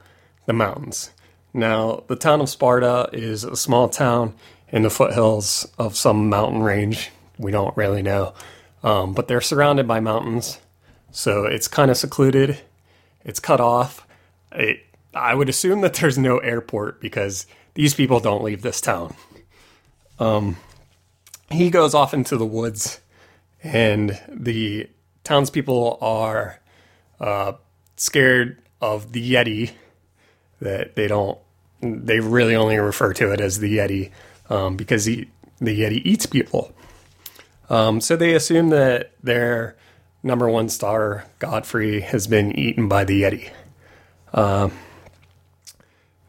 [0.46, 1.12] the mountains.
[1.54, 4.36] Now, the town of Sparta is a small town
[4.70, 7.10] in the foothills of some mountain range.
[7.40, 8.34] We don't really know.
[8.84, 10.60] Um, but they're surrounded by mountains,
[11.12, 12.60] so it's kind of secluded.
[13.26, 14.08] It's cut off.
[14.52, 14.86] It,
[15.18, 19.16] I would assume that there's no airport because these people don't leave this town.
[20.20, 20.58] Um,
[21.50, 23.00] he goes off into the woods,
[23.64, 24.90] and the
[25.24, 26.60] townspeople are
[27.20, 27.54] uh,
[27.96, 29.72] scared of the Yeti.
[30.60, 31.38] That they don't,
[31.82, 34.12] they really only refer to it as the Yeti
[34.50, 36.74] um, because he, the Yeti eats people.
[37.70, 39.76] Um, so they assume that their
[40.24, 43.52] number one star, Godfrey, has been eaten by the Yeti.
[44.34, 44.72] Um,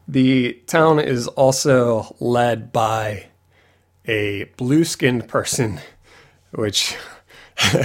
[0.09, 3.27] the town is also led by
[4.05, 5.79] a blue skinned person,
[6.51, 6.95] which.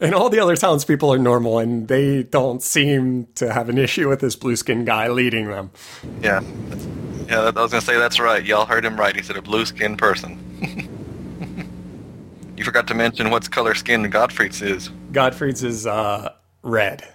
[0.00, 4.08] and all the other townspeople are normal, and they don't seem to have an issue
[4.08, 5.70] with this blue skinned guy leading them.
[6.20, 6.42] Yeah.
[7.28, 8.44] Yeah, I was gonna say that's right.
[8.44, 9.14] Y'all heard him right.
[9.14, 10.40] He said a blue skinned person.
[12.56, 14.90] you forgot to mention what's color skin Godfrey's is.
[15.12, 16.32] Godfrey's is uh,
[16.62, 17.08] red.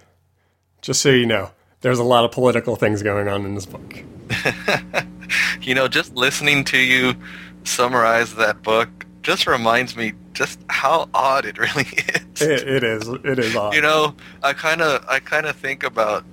[0.80, 4.02] Just so you know, there's a lot of political things going on in this book.
[5.62, 7.14] you know, just listening to you
[7.64, 8.88] summarize that book
[9.22, 11.82] just reminds me just how odd it really
[12.34, 12.42] is.
[12.42, 13.08] It, it is.
[13.08, 13.74] It is odd.
[13.74, 16.24] You know, I kind of I kind of think about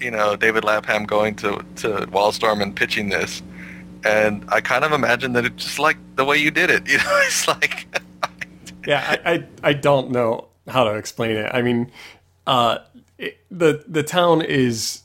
[0.00, 3.42] you know David Lapham going to to Wildstorm and pitching this,
[4.04, 6.88] and I kind of imagine that it's just like the way you did it.
[6.88, 7.86] You know, it's like
[8.86, 11.50] yeah, I, I, I don't know how to explain it.
[11.52, 11.90] I mean,
[12.46, 12.78] uh,
[13.18, 15.02] it, the the town is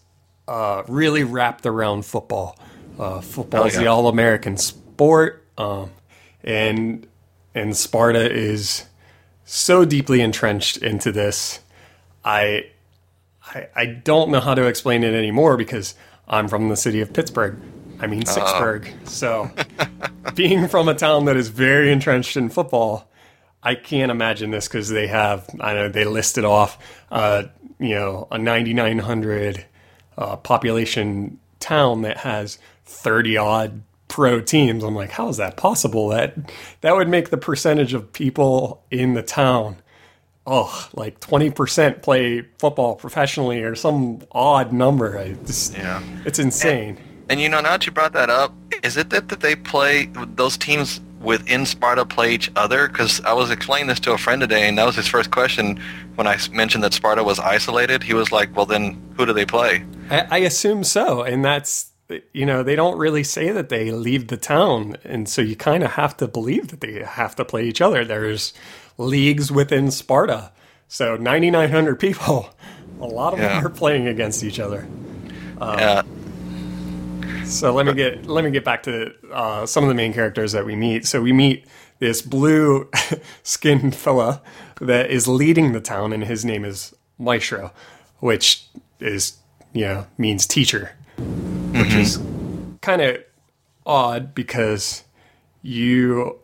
[0.47, 2.57] uh, really wrapped around football.
[2.99, 3.81] Uh, football Oh, is yeah.
[3.81, 5.89] the all American sport, um,
[6.43, 7.07] and
[7.55, 8.85] and Sparta is
[9.45, 11.59] so deeply entrenched into this.
[12.23, 12.67] I,
[13.43, 15.95] I I don't know how to explain it anymore because
[16.27, 17.59] I'm from the city of Pittsburgh.
[17.99, 19.07] I mean Sixburg.
[19.07, 19.49] So
[20.35, 23.09] being from a town that is very entrenched in football,
[23.61, 26.77] I can't imagine this because they have I know they listed off
[27.11, 27.43] uh,
[27.83, 29.65] you know a 9900
[30.17, 34.83] uh, population town that has 30 odd pro teams.
[34.83, 36.09] I'm like, how is that possible?
[36.09, 36.35] That
[36.81, 39.77] that would make the percentage of people in the town
[40.45, 45.17] oh like 20% play football professionally or some odd number.
[45.17, 46.03] I just, Yeah.
[46.25, 46.97] it's insane.
[47.29, 50.09] And you know, now that you brought that up, is it that, that they play
[50.35, 52.87] those teams within Sparta play each other?
[52.87, 55.79] Because I was explaining this to a friend today, and that was his first question
[56.15, 58.03] when I mentioned that Sparta was isolated.
[58.03, 61.91] He was like, "Well, then who do they play?" I, I assume so, and that's
[62.33, 65.83] you know they don't really say that they leave the town, and so you kind
[65.83, 68.03] of have to believe that they have to play each other.
[68.05, 68.53] There's
[68.97, 70.51] leagues within Sparta,
[70.87, 72.49] so 9,900 people,
[73.01, 73.55] a lot of Yeah.
[73.55, 74.87] them are playing against each other.
[75.61, 76.01] Um, yeah,
[77.45, 80.51] So let me get let me get back to uh, some of the main characters
[80.53, 81.05] that we meet.
[81.05, 81.65] So we meet
[81.99, 82.89] this blue
[83.43, 84.41] skinned fella
[84.81, 87.71] that is leading the town, and his name is Maestro,
[88.19, 88.65] which
[88.99, 89.37] is
[89.73, 92.19] you know means teacher, which is
[92.81, 93.17] kind of
[93.85, 95.03] odd because
[95.61, 96.39] you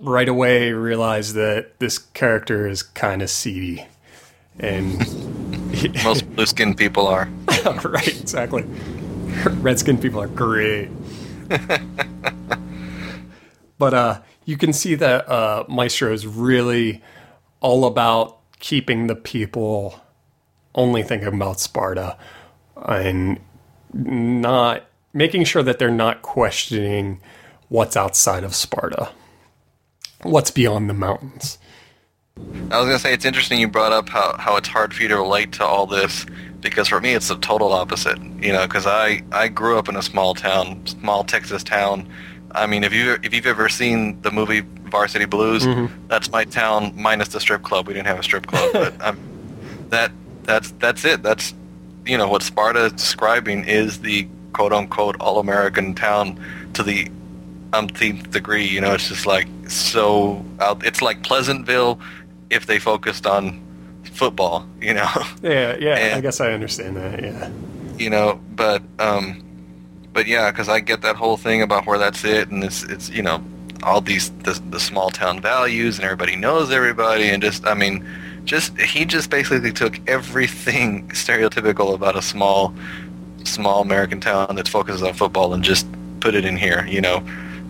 [0.00, 3.86] right away realize that this character is kind of seedy,
[4.58, 4.98] and
[6.04, 7.28] most blue-skinned people are.
[7.84, 8.64] right, exactly.
[9.60, 10.88] Redskin people are great.
[13.78, 17.02] but uh, you can see that uh, Maestro is really
[17.60, 20.00] all about keeping the people
[20.74, 22.16] only thinking about Sparta
[22.86, 23.40] and
[23.92, 27.20] not making sure that they're not questioning
[27.68, 29.10] what's outside of Sparta,
[30.22, 31.58] what's beyond the mountains.
[32.70, 35.08] I was gonna say it's interesting you brought up how, how it's hard for you
[35.08, 36.24] to relate to all this
[36.60, 38.18] because for me it's the total opposite.
[38.40, 42.08] You know, because I, I grew up in a small town, small Texas town.
[42.52, 45.64] I mean, if you if you've ever seen the movie Varsity Blues,
[46.08, 47.86] that's my town minus the strip club.
[47.86, 49.18] We didn't have a strip club, but um,
[49.90, 50.10] that
[50.42, 51.22] that's that's it.
[51.22, 51.54] That's
[52.06, 56.38] you know what Sparta is describing is the quote unquote all American town
[56.74, 57.08] to the
[57.72, 58.66] umpteenth degree.
[58.66, 60.84] You know, it's just like so out.
[60.84, 62.00] It's like Pleasantville
[62.50, 63.60] if they focused on
[64.04, 64.66] football.
[64.80, 65.08] You know,
[65.42, 67.22] Yeah, yeah, I guess I understand that.
[67.22, 67.50] Yeah.
[67.98, 69.42] you know, but um,
[70.12, 73.08] but yeah, because I get that whole thing about where that's it, and it's it's
[73.10, 73.42] you know
[73.82, 78.06] all these the, the small town values, and everybody knows everybody, and just I mean,
[78.44, 82.74] just he just basically took everything stereotypical about a small
[83.44, 85.86] small American town that focuses on football and just
[86.20, 87.22] put it in here, you know.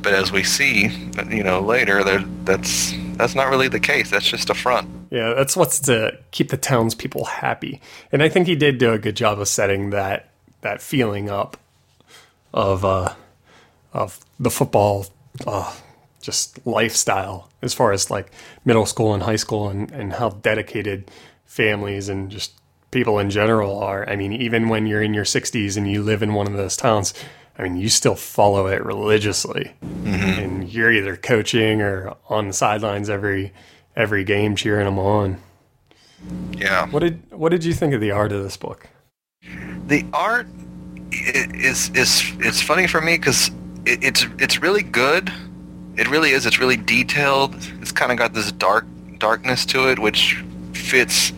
[0.03, 0.89] But as we see,
[1.29, 4.11] you know, later, there that's that's not really the case.
[4.11, 4.89] That's just a front.
[5.11, 7.81] Yeah, that's what's to keep the townspeople happy.
[8.13, 10.31] And I think he did do a good job of setting that
[10.63, 11.57] that feeling up
[12.53, 13.15] of uh
[13.93, 15.07] of the football
[15.47, 15.75] uh
[16.21, 18.31] just lifestyle as far as like
[18.65, 21.11] middle school and high school and, and how dedicated
[21.47, 22.53] families and just
[22.91, 24.09] people in general are.
[24.09, 26.77] I mean, even when you're in your 60s and you live in one of those
[26.77, 27.15] towns,
[27.59, 30.41] I mean, you still follow it religiously, mm-hmm.
[30.41, 33.53] and you're either coaching or on the sidelines every
[34.01, 35.39] every game cheering them on.
[36.53, 36.87] Yeah.
[36.89, 38.89] What did what did you think of the art of this book?
[39.87, 40.47] The art
[41.13, 43.49] is is it's funny for me because
[43.85, 45.33] it, it's it's really good.
[45.97, 46.47] It really is.
[46.47, 47.55] It's really detailed.
[47.81, 48.87] It's kind of got this dark
[49.19, 51.33] darkness to it, which fits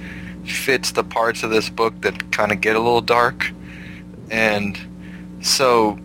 [0.44, 3.50] fits the parts of this book that kind of get a little dark,
[4.30, 4.78] and
[5.40, 5.98] so.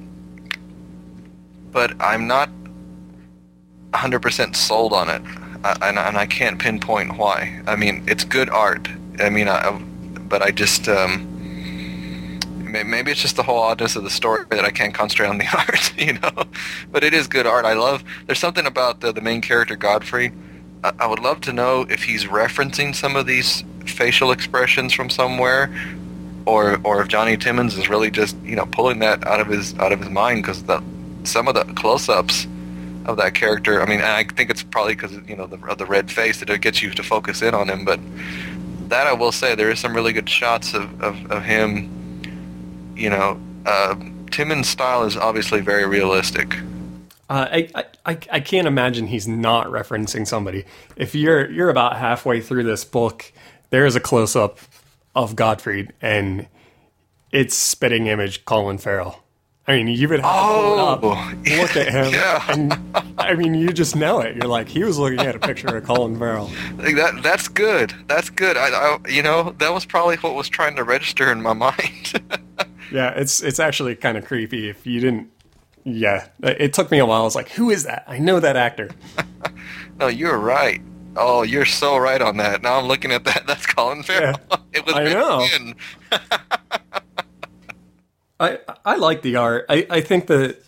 [1.72, 2.50] But I'm not
[3.92, 5.22] 100% sold on it,
[5.82, 7.62] and, and I can't pinpoint why.
[7.68, 8.88] I mean, it's good art.
[9.20, 9.72] I mean, I,
[10.30, 10.88] but I just.
[10.88, 11.34] Um,
[12.86, 15.48] maybe it's just the whole oddness of the story that I can't concentrate on the
[15.58, 16.44] art, you know.
[16.92, 17.66] But it is good art.
[17.66, 18.04] I love.
[18.26, 20.32] There's something about the, the main character Godfrey.
[20.84, 25.10] I, I would love to know if he's referencing some of these facial expressions from
[25.10, 25.74] somewhere,
[26.46, 29.78] or or if Johnny Timmins is really just you know pulling that out of his
[29.80, 30.84] out of his mind because the
[31.24, 32.48] some of the close-ups
[33.08, 33.82] of that character.
[33.82, 36.62] I mean, I think it's probably because you know the the red face that it
[36.62, 38.00] gets you to focus in on him, but
[38.90, 41.98] that I will say there is some really good shots of, of, of him
[42.98, 43.96] you know, uh,
[44.32, 46.56] Timmins' style is obviously very realistic.
[47.30, 50.66] Uh, I, I I can't imagine he's not referencing somebody.
[50.96, 53.32] If you're you're about halfway through this book,
[53.70, 54.60] there is a close up
[55.14, 56.48] of Godfrey, and
[57.32, 59.24] it's spitting image Colin Farrell.
[59.70, 61.24] I mean, you would have oh, to up,
[61.60, 62.46] look at him, yeah.
[62.50, 62.80] and
[63.18, 64.38] I mean, you just know it.
[64.38, 66.50] You're like, he was looking at a picture of Colin Farrell.
[66.78, 67.94] Like That that's good.
[68.08, 68.56] That's good.
[68.56, 72.22] I, I you know that was probably what was trying to register in my mind.
[72.94, 75.30] yeah, it's it's actually kind of creepy if you didn't.
[75.84, 77.22] Yeah, it took me a while.
[77.22, 78.06] I was like, who is that?
[78.08, 78.90] I know that actor.
[80.00, 80.82] no, you're right.
[81.18, 82.62] Oh, you're so right on that.
[82.62, 83.48] Now I'm looking at that.
[83.48, 84.40] That's Colin Farrell.
[84.50, 85.46] Yeah, it was I know.
[88.40, 89.66] I I like the art.
[89.70, 90.62] I I think that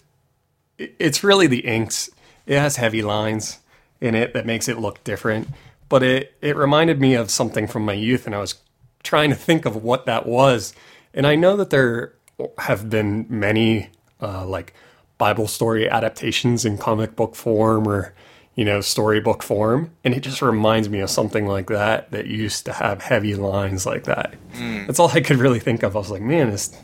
[0.77, 2.09] it's really the inks.
[2.45, 3.59] It has heavy lines
[4.01, 5.47] in it that makes it look different.
[5.87, 8.55] But it it reminded me of something from my youth, and I was
[9.03, 10.73] trying to think of what that was.
[11.13, 12.13] And I know that there
[12.57, 13.89] have been many
[14.21, 14.73] uh, like
[15.17, 18.13] Bible story adaptations in comic book form or
[18.55, 22.65] you know storybook form, and it just reminds me of something like that that used
[22.65, 24.35] to have heavy lines like that.
[24.53, 24.87] Mm.
[24.87, 25.95] That's all I could really think of.
[25.95, 26.75] I was like, man, this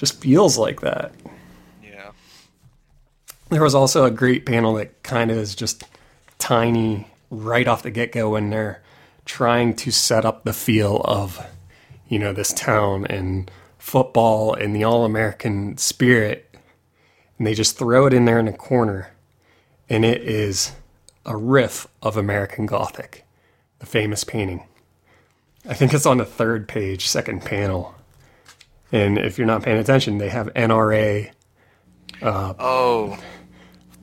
[0.00, 1.12] just feels like that.
[1.84, 2.12] Yeah.
[3.50, 5.84] There was also a great panel that kind of is just
[6.38, 8.82] tiny right off the get go when they're
[9.26, 11.46] trying to set up the feel of
[12.08, 16.56] you know this town and football and the all American spirit,
[17.36, 19.10] and they just throw it in there in a corner,
[19.90, 20.72] and it is
[21.26, 23.26] a riff of American Gothic,
[23.80, 24.64] the famous painting.
[25.68, 27.94] I think it's on the third page, second panel.
[28.92, 31.30] And if you're not paying attention, they have NRA.
[32.20, 33.18] Uh, oh,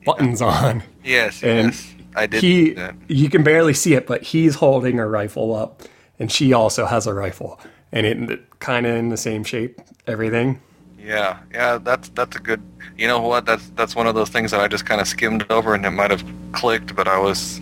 [0.04, 0.82] buttons on.
[1.04, 2.42] Yes, and yes, I did.
[2.42, 2.76] He,
[3.08, 5.82] you can barely see it, but he's holding a rifle up,
[6.18, 7.60] and she also has a rifle
[7.92, 10.60] and it kind of in the same shape, everything.
[10.98, 12.62] Yeah, yeah, that's that's a good.
[12.96, 13.46] You know what?
[13.46, 15.90] That's that's one of those things that I just kind of skimmed over, and it
[15.90, 17.60] might have clicked, but I was,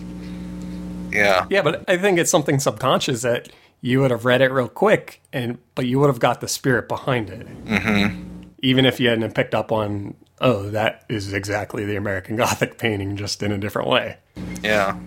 [1.11, 1.45] yeah.
[1.49, 3.49] Yeah, but I think it's something subconscious that
[3.81, 6.87] you would have read it real quick, and but you would have got the spirit
[6.87, 7.65] behind it.
[7.65, 8.43] Mm-hmm.
[8.63, 13.15] Even if you hadn't picked up on, oh, that is exactly the American Gothic painting,
[13.15, 14.17] just in a different way.
[14.63, 14.99] Yeah.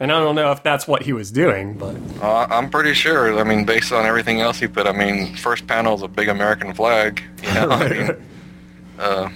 [0.00, 3.38] And I don't know if that's what he was doing, but uh, I'm pretty sure.
[3.38, 6.28] I mean, based on everything else he put, I mean, first panel is a big
[6.28, 7.22] American flag.
[7.42, 8.26] You know, I mean,
[8.98, 9.28] uh,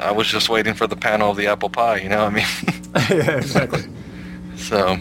[0.00, 1.98] I was just waiting for the panel of the apple pie.
[1.98, 2.46] You know, I mean,
[3.10, 3.82] yeah, exactly.
[4.56, 4.96] So,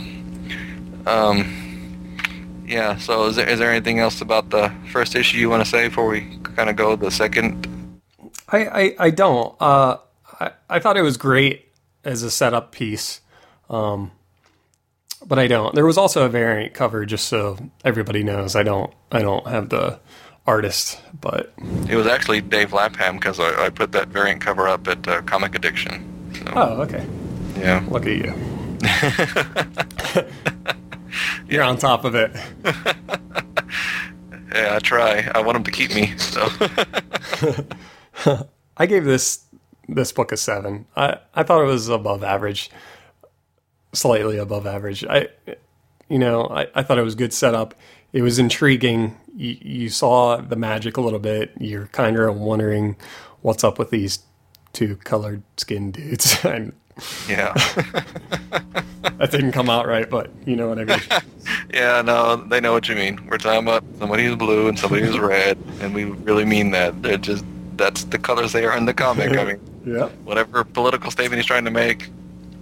[1.05, 1.62] um,
[2.65, 2.97] yeah.
[2.97, 5.87] So, is there is there anything else about the first issue you want to say
[5.87, 7.67] before we kind of go the second?
[8.49, 9.55] I I, I don't.
[9.59, 9.97] Uh,
[10.39, 11.71] I I thought it was great
[12.03, 13.21] as a setup piece.
[13.69, 14.11] Um,
[15.25, 15.73] but I don't.
[15.73, 18.55] There was also a variant cover, just so everybody knows.
[18.55, 18.93] I don't.
[19.11, 19.99] I don't have the
[20.45, 21.53] artist, but
[21.89, 25.21] it was actually Dave Lapham because I, I, put that variant cover up at uh,
[25.21, 26.33] Comic Addiction.
[26.35, 26.53] So.
[26.53, 27.05] Oh, okay.
[27.57, 27.85] Yeah.
[27.89, 28.33] Look at you.
[31.47, 32.31] you're on top of it.
[34.53, 35.31] Yeah, I try.
[35.33, 36.15] I want them to keep me.
[36.17, 36.47] So
[38.77, 39.45] I gave this
[39.89, 40.85] this book a seven.
[40.95, 42.69] I I thought it was above average,
[43.93, 45.03] slightly above average.
[45.05, 45.29] I,
[46.07, 47.73] you know, I, I thought it was good setup.
[48.11, 49.17] It was intriguing.
[49.35, 51.51] You, you saw the magic a little bit.
[51.59, 52.95] You're kind of wondering
[53.41, 54.19] what's up with these
[54.73, 56.37] two colored skin dudes.
[56.45, 56.73] and
[57.27, 57.53] yeah,
[59.17, 60.99] that didn't come out right, but you know what I mean.
[61.73, 63.25] yeah, no, they know what you mean.
[63.29, 67.01] We're talking about somebody who's blue and somebody who's red, and we really mean that.
[67.01, 67.43] They're just
[67.75, 69.31] that's the colors they are in the comic.
[69.37, 70.07] I mean, yeah.
[70.23, 72.09] whatever political statement he's trying to make,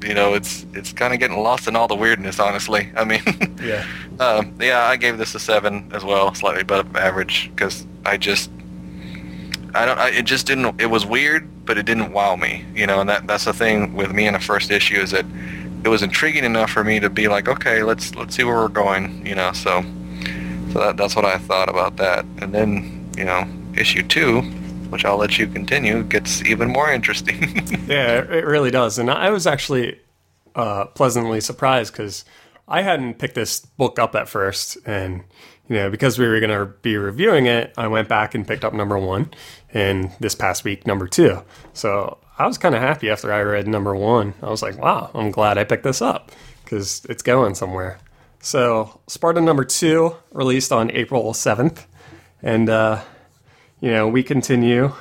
[0.03, 2.39] you know, it's it's kind of getting lost in all the weirdness.
[2.39, 3.21] Honestly, I mean,
[3.61, 3.85] Yeah.
[4.19, 8.49] um, yeah, I gave this a seven as well, slightly above average, because I just,
[9.73, 10.79] I don't, I, it just didn't.
[10.79, 12.99] It was weird, but it didn't wow me, you know.
[13.01, 15.25] And that that's the thing with me in the first issue is that
[15.83, 18.67] it was intriguing enough for me to be like, okay, let's let's see where we're
[18.67, 19.51] going, you know.
[19.53, 19.83] So,
[20.71, 22.25] so that, that's what I thought about that.
[22.41, 23.45] And then, you know,
[23.75, 24.41] issue two,
[24.89, 27.67] which I'll let you continue, gets even more interesting.
[27.87, 28.97] Yeah, it really does.
[28.99, 29.99] And I was actually
[30.55, 32.23] uh, pleasantly surprised because
[32.69, 34.77] I hadn't picked this book up at first.
[34.85, 35.23] And,
[35.67, 38.63] you know, because we were going to be reviewing it, I went back and picked
[38.63, 39.29] up number one.
[39.73, 41.43] And this past week, number two.
[41.73, 44.33] So I was kind of happy after I read number one.
[44.41, 46.31] I was like, wow, I'm glad I picked this up
[46.63, 47.99] because it's going somewhere.
[48.39, 51.85] So Sparta number two released on April 7th.
[52.41, 53.01] And, uh,
[53.79, 54.93] you know, we continue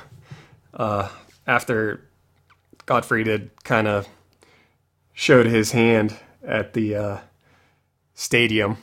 [0.73, 1.09] uh,
[1.47, 2.07] after
[2.85, 4.07] Godfrey did kind of
[5.13, 7.17] showed his hand at the uh,
[8.13, 8.77] stadium,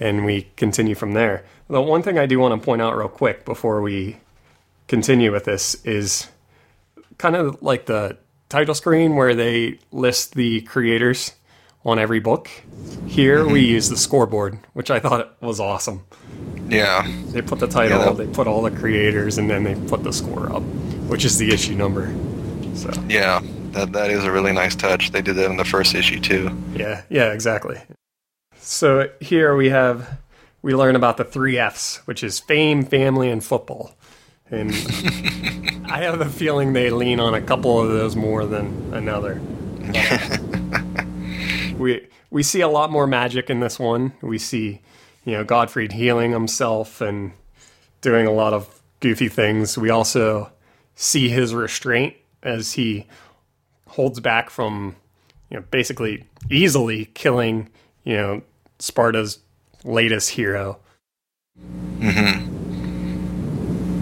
[0.00, 1.44] and we continue from there.
[1.68, 4.18] The one thing I do want to point out real quick before we
[4.88, 6.26] continue with this is
[7.18, 8.16] kind of like the
[8.48, 11.32] title screen where they list the creators
[11.84, 12.50] on every book.
[13.06, 13.72] Here we mm-hmm.
[13.72, 16.04] use the scoreboard, which I thought was awesome.
[16.68, 20.02] yeah, They put the title, Yeah, they put all the creators, and then they put
[20.02, 20.62] the score up,
[21.08, 22.12] which is the issue number.
[22.74, 23.40] So yeah,
[23.72, 25.10] that that is a really nice touch.
[25.10, 26.56] They did that in the first issue too.
[26.74, 27.80] yeah, yeah, exactly.
[28.56, 30.18] So here we have
[30.62, 33.94] we learn about the three F's, which is fame, family, and football.
[34.50, 34.70] And
[35.90, 39.40] I have a feeling they lean on a couple of those more than another.
[41.78, 44.12] we we see a lot more magic in this one.
[44.20, 44.80] We see,
[45.24, 47.32] you know, Godfrey healing himself and
[48.00, 49.78] doing a lot of goofy things.
[49.78, 50.50] We also
[50.94, 53.06] see his restraint as he
[53.86, 54.96] holds back from,
[55.50, 57.70] you know, basically easily killing,
[58.04, 58.42] you know,
[58.78, 59.38] Sparta's
[59.84, 60.78] latest hero.
[61.98, 62.57] Mm-hmm.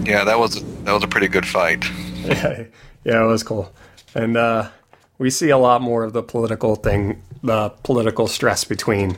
[0.07, 1.83] Yeah, that was that was a pretty good fight.
[2.23, 2.63] yeah,
[3.03, 3.73] yeah, it was cool.
[4.15, 4.69] And uh,
[5.17, 9.17] we see a lot more of the political thing, the political stress between,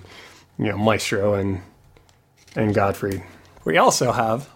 [0.58, 1.62] you know, Maestro and
[2.56, 3.24] and Godfrey.
[3.66, 4.50] We also have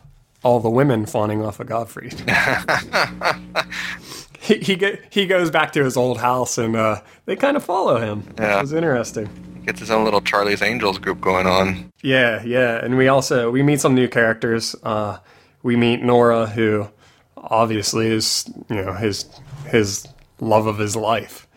[0.44, 2.10] all the women fawning off of Godfrey.
[4.40, 8.00] he he, he goes back to his old house and uh, they kind of follow
[8.00, 8.28] him.
[8.40, 8.58] Yeah.
[8.58, 9.30] It was interesting.
[9.66, 11.92] Gets his own little Charlie's Angels group going on.
[12.02, 14.76] Yeah, yeah, and we also we meet some new characters.
[14.82, 15.20] Uh,
[15.64, 16.90] we meet Nora, who
[17.38, 19.26] obviously is you know his
[19.68, 20.08] his
[20.40, 21.48] love of his life.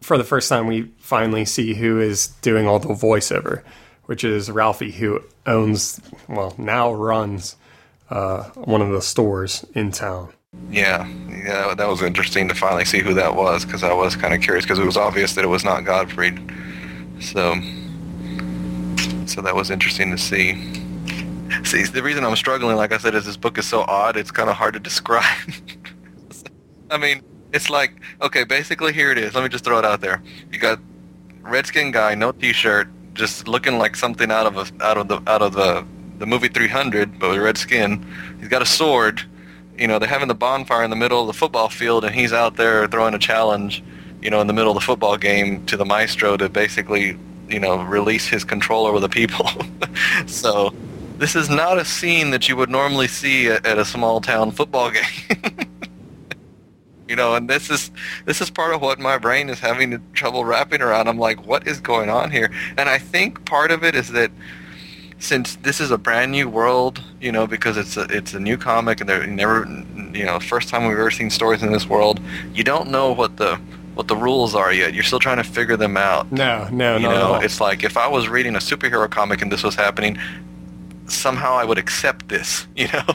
[0.00, 3.62] For the first time, we finally see who is doing all the voiceover,
[4.04, 7.56] which is Ralphie, who owns well now runs
[8.10, 10.32] uh, one of the stores in town.
[10.70, 14.34] Yeah, yeah, that was interesting to finally see who that was because I was kind
[14.34, 16.36] of curious because it was obvious that it was not Godfrey.
[17.20, 17.54] So,
[19.26, 20.83] so that was interesting to see.
[21.64, 24.16] See, the reason I'm struggling, like I said, is this book is so odd.
[24.16, 25.24] It's kind of hard to describe.
[26.90, 29.34] I mean, it's like okay, basically here it is.
[29.34, 30.22] Let me just throw it out there.
[30.52, 30.78] You got
[31.42, 35.42] redskin guy, no t-shirt, just looking like something out of a, out of the out
[35.42, 35.86] of the
[36.18, 38.04] the movie 300, but with red skin.
[38.38, 39.22] He's got a sword.
[39.78, 42.32] You know, they're having the bonfire in the middle of the football field, and he's
[42.32, 43.82] out there throwing a challenge.
[44.22, 47.60] You know, in the middle of the football game to the maestro to basically, you
[47.60, 49.50] know, release his control over the people.
[50.26, 50.72] so,
[51.24, 54.50] this is not a scene that you would normally see at, at a small town
[54.50, 55.56] football game.
[57.08, 57.90] you know, and this is
[58.26, 61.08] this is part of what my brain is having trouble wrapping around.
[61.08, 62.50] I'm like, what is going on here?
[62.76, 64.30] And I think part of it is that
[65.18, 68.58] since this is a brand new world, you know, because it's a, it's a new
[68.58, 69.64] comic and they're never,
[70.12, 72.20] you know, first time we've ever seen stories in this world,
[72.52, 73.58] you don't know what the
[73.94, 74.92] what the rules are yet.
[74.92, 76.30] You're still trying to figure them out.
[76.30, 77.14] No, no, You no.
[77.14, 80.18] know, it's like if I was reading a superhero comic and this was happening,
[81.06, 83.06] somehow I would accept this, you know.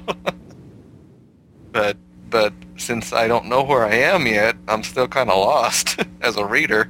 [1.72, 1.98] but
[2.30, 6.38] but since I don't know where I am yet, I'm still kind of lost as
[6.38, 6.90] a reader.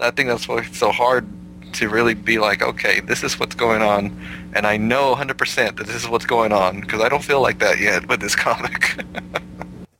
[0.00, 1.26] I think that's why it's so hard
[1.74, 4.18] to really be like, okay, this is what's going on,
[4.54, 7.58] and I know 100% that this is what's going on because I don't feel like
[7.60, 9.02] that yet with this comic.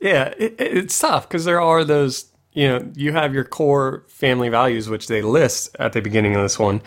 [0.01, 2.27] yeah, it, it's tough because there are those.
[2.55, 6.43] You know, you have your core family values, which they list at the beginning of
[6.43, 6.83] this one,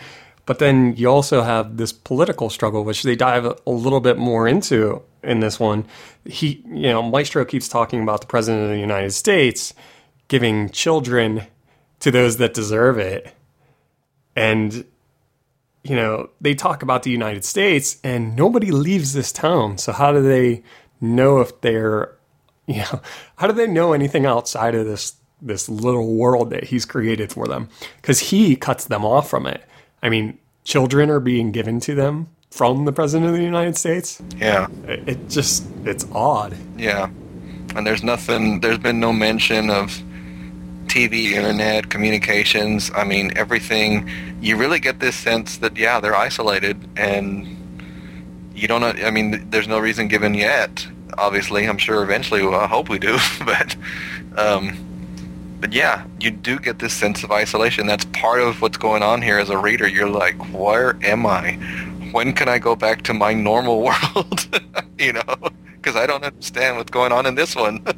[0.46, 4.46] but then you also have this political struggle, which they dive a little bit more
[4.46, 5.84] into in this one.
[6.24, 9.74] He, you know, Maestro keeps talking about the president of the United States
[10.28, 11.42] giving children
[12.00, 13.34] to those that deserve it.
[14.36, 14.84] And,
[15.82, 19.78] you know, they talk about the United States and nobody leaves this town.
[19.78, 20.62] So how do they
[21.00, 22.14] know if they're,
[22.66, 23.00] you know,
[23.36, 27.46] how do they know anything outside of this this little world that he's created for
[27.46, 27.68] them?
[28.00, 29.62] Because he cuts them off from it.
[30.06, 34.22] I mean, children are being given to them from the president of the United States.
[34.36, 34.68] Yeah.
[34.84, 36.56] It, just it's odd.
[36.78, 37.10] Yeah.
[37.74, 40.00] And there's nothing there's been no mention of
[40.86, 42.88] TV, internet, communications.
[42.94, 44.08] I mean, everything.
[44.40, 47.44] You really get this sense that yeah, they're isolated, and
[48.54, 48.94] you don't know.
[49.04, 50.86] I mean, there's no reason given yet.
[51.18, 52.44] Obviously, I'm sure eventually.
[52.44, 53.74] Well, I hope we do, but.
[54.36, 54.86] Um,
[55.66, 57.88] but yeah, you do get this sense of isolation.
[57.88, 59.88] That's part of what's going on here as a reader.
[59.88, 61.54] You're like, where am I?
[62.12, 64.46] When can I go back to my normal world?
[64.98, 65.34] you know,
[65.72, 67.84] because I don't understand what's going on in this one.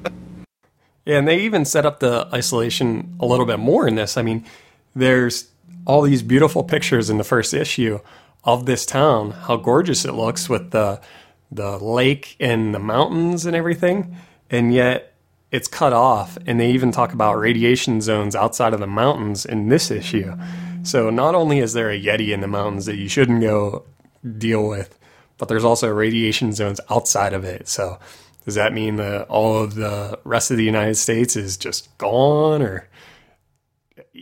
[1.05, 4.19] Yeah, and they even set up the isolation a little bit more in this.
[4.19, 4.45] I mean,
[4.95, 5.49] there's
[5.87, 8.01] all these beautiful pictures in the first issue
[8.45, 11.01] of this town, how gorgeous it looks with the
[11.51, 14.19] the lake and the mountains and everything,
[14.51, 15.08] and yet
[15.51, 16.39] it's cut off.
[16.47, 20.35] And they even talk about radiation zones outside of the mountains in this issue.
[20.83, 23.85] So not only is there a yeti in the mountains that you shouldn't go
[24.37, 24.99] deal with,
[25.37, 27.69] but there's also radiation zones outside of it.
[27.69, 27.99] So
[28.45, 32.63] does that mean that all of the rest of the United States is just gone
[32.63, 32.89] or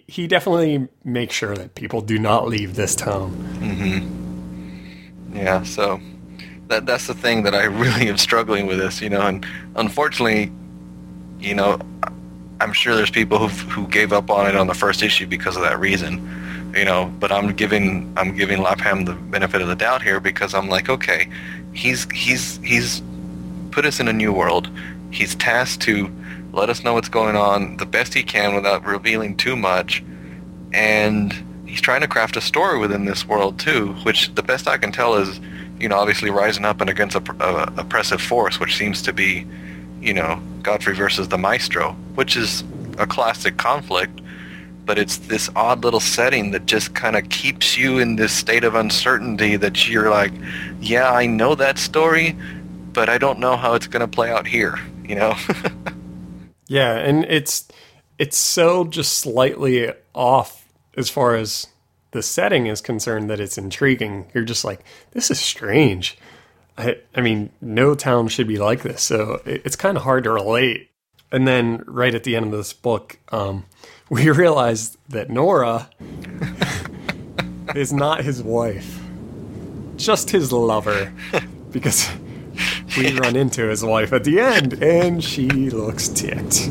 [0.06, 3.32] he definitely makes sure that people do not leave this town.
[3.60, 5.36] Mm-hmm.
[5.36, 6.00] Yeah, so
[6.68, 10.52] that that's the thing that I really am struggling with this, you know, and unfortunately,
[11.41, 11.78] you know,
[12.61, 15.57] I'm sure there's people who who gave up on it on the first issue because
[15.57, 17.12] of that reason, you know.
[17.18, 20.89] But I'm giving I'm giving Lapham the benefit of the doubt here because I'm like,
[20.89, 21.28] okay,
[21.72, 23.03] he's he's he's
[23.70, 24.70] put us in a new world.
[25.11, 26.11] He's tasked to
[26.53, 30.03] let us know what's going on the best he can without revealing too much.
[30.72, 31.32] And
[31.66, 34.93] he's trying to craft a story within this world too, which the best I can
[34.93, 35.39] tell is,
[35.78, 39.47] you know, obviously rising up and against a, a oppressive force, which seems to be,
[40.01, 42.64] you know, Godfrey versus the Maestro, which is
[42.99, 44.20] a classic conflict.
[44.84, 48.62] But it's this odd little setting that just kind of keeps you in this state
[48.62, 50.32] of uncertainty that you're like,
[50.80, 52.36] yeah, I know that story,
[52.92, 55.34] but I don't know how it's going to play out here, you know?
[56.68, 57.68] yeah, and it's
[58.18, 60.66] it's so just slightly off
[60.97, 61.66] as far as
[62.12, 64.30] the setting is concerned that it's intriguing.
[64.32, 64.80] You're just like,
[65.11, 66.16] this is strange.
[66.78, 70.30] I, I mean, no town should be like this, so it's kind of hard to
[70.30, 70.90] relate.
[71.32, 73.64] And then right at the end of this book, um,
[74.10, 75.90] we realize that Nora
[77.74, 79.00] is not his wife,
[79.96, 81.12] just his lover,
[81.70, 82.08] because
[82.96, 86.70] we run into his wife at the end, and she looks ticked.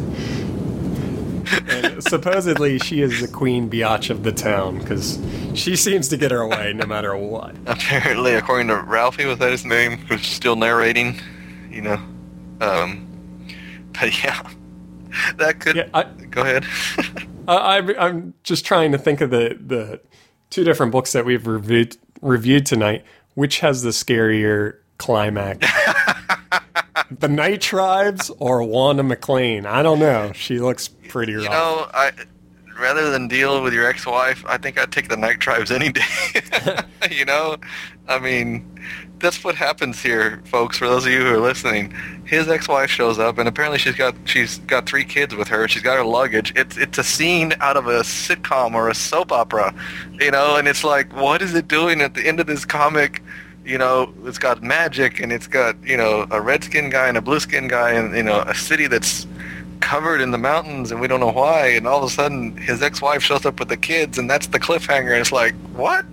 [1.69, 5.19] And supposedly, she is the queen biatch of the town because
[5.53, 7.55] she seems to get her way no matter what.
[7.65, 9.97] Apparently, according to Ralphie, was that his name?
[9.97, 11.19] Who's still narrating,
[11.69, 11.99] you know.
[12.61, 13.07] Um,
[13.93, 14.41] but yeah,
[15.37, 15.75] that could.
[15.75, 16.65] Yeah, I, go ahead.
[17.47, 20.01] I, I'm just trying to think of the the
[20.49, 23.03] two different books that we've reviewed reviewed tonight.
[23.35, 25.67] Which has the scarier climax?
[27.19, 29.65] the Night Tribes or Wanda McLean?
[29.65, 30.31] I don't know.
[30.33, 31.43] She looks pretty rough.
[31.43, 32.11] You know, I
[32.79, 36.01] rather than deal with your ex-wife, I think I'd take the Night Tribes any day.
[37.11, 37.57] you know,
[38.07, 38.79] I mean,
[39.19, 40.77] that's what happens here, folks.
[40.77, 41.93] For those of you who are listening,
[42.25, 45.67] his ex-wife shows up, and apparently she's got she's got three kids with her.
[45.67, 46.53] She's got her luggage.
[46.55, 49.73] It's it's a scene out of a sitcom or a soap opera,
[50.19, 50.57] you know.
[50.57, 53.21] And it's like, what is it doing at the end of this comic?
[53.65, 57.17] You know, it's got magic and it's got, you know, a red skin guy and
[57.17, 59.25] a blue skin guy and, you know, a city that's
[59.79, 61.67] covered in the mountains and we don't know why.
[61.67, 64.59] And all of a sudden his ex-wife shows up with the kids and that's the
[64.59, 65.11] cliffhanger.
[65.11, 66.05] And it's like, what?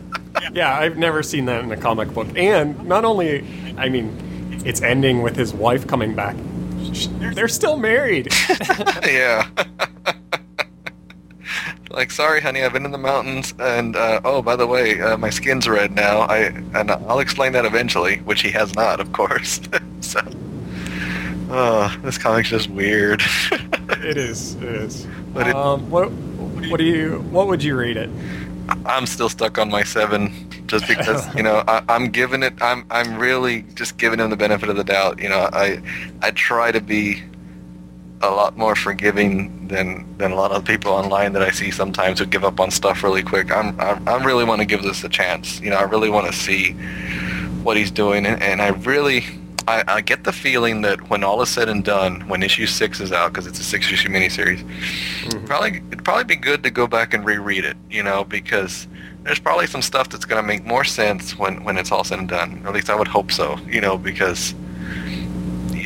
[0.52, 2.28] yeah, I've never seen that in a comic book.
[2.36, 3.44] And not only,
[3.76, 6.36] I mean, it's ending with his wife coming back.
[7.34, 8.28] They're still married.
[9.04, 9.48] yeah
[11.98, 15.18] like, sorry, honey, I've been in the mountains, and uh, oh, by the way, uh,
[15.18, 16.20] my skin's red now.
[16.20, 19.60] I and I'll explain that eventually, which he has not, of course.
[20.00, 20.20] so,
[21.50, 23.20] oh, this comic's just weird.
[23.50, 24.54] it is.
[24.54, 25.08] It is.
[25.34, 26.06] But it, um, what
[26.70, 28.10] what do you what would you rate it?
[28.86, 30.32] I'm still stuck on my seven,
[30.68, 32.54] just because you know I, I'm giving it.
[32.62, 35.20] I'm I'm really just giving him the benefit of the doubt.
[35.20, 35.82] You know, I
[36.22, 37.24] I try to be
[38.20, 42.18] a lot more forgiving than than a lot of people online that I see sometimes
[42.18, 43.52] who give up on stuff really quick.
[43.52, 45.60] I'm I, I really want to give this a chance.
[45.60, 46.72] You know, I really want to see
[47.62, 49.24] what he's doing, and, and I really
[49.68, 53.00] I, I, get the feeling that when all is said and done, when issue six
[53.00, 55.44] is out, because it's a six issue miniseries, mm-hmm.
[55.44, 57.76] probably it'd probably be good to go back and reread it.
[57.90, 58.88] You know, because
[59.22, 62.18] there's probably some stuff that's going to make more sense when when it's all said
[62.18, 62.62] and done.
[62.64, 63.58] Or at least I would hope so.
[63.68, 64.54] You know, because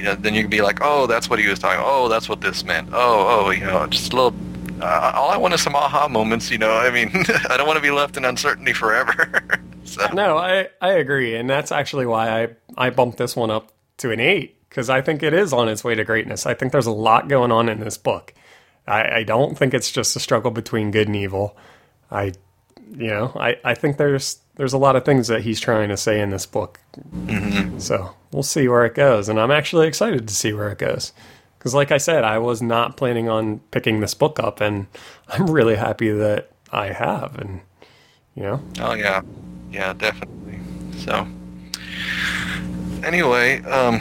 [0.03, 1.80] you know, then you can be like, oh, that's what he was talking.
[1.80, 2.88] Oh, that's what this meant.
[2.92, 4.34] Oh, oh, you know, just a little.
[4.80, 6.50] Uh, all I want is some aha moments.
[6.50, 7.09] You know, I mean,
[7.48, 9.44] I don't want to be left in uncertainty forever.
[9.84, 10.05] so.
[10.12, 14.11] No, I I agree, and that's actually why I I bumped this one up to
[14.11, 16.46] an eight because I think it is on its way to greatness.
[16.46, 18.34] I think there's a lot going on in this book.
[18.88, 21.57] I, I don't think it's just a struggle between good and evil.
[22.11, 22.32] I,
[22.90, 25.96] you know, I, I think there's there's a lot of things that he's trying to
[25.96, 26.80] say in this book.
[26.98, 27.78] Mm-hmm.
[27.78, 31.12] So we'll see where it goes, and I'm actually excited to see where it goes.
[31.59, 34.86] Because, like I said, I was not planning on picking this book up, and
[35.28, 37.38] I'm really happy that I have.
[37.38, 37.61] And
[38.34, 39.22] you know, oh yeah,
[39.70, 40.61] yeah, definitely.
[40.98, 41.26] So
[43.05, 44.00] anyway, um,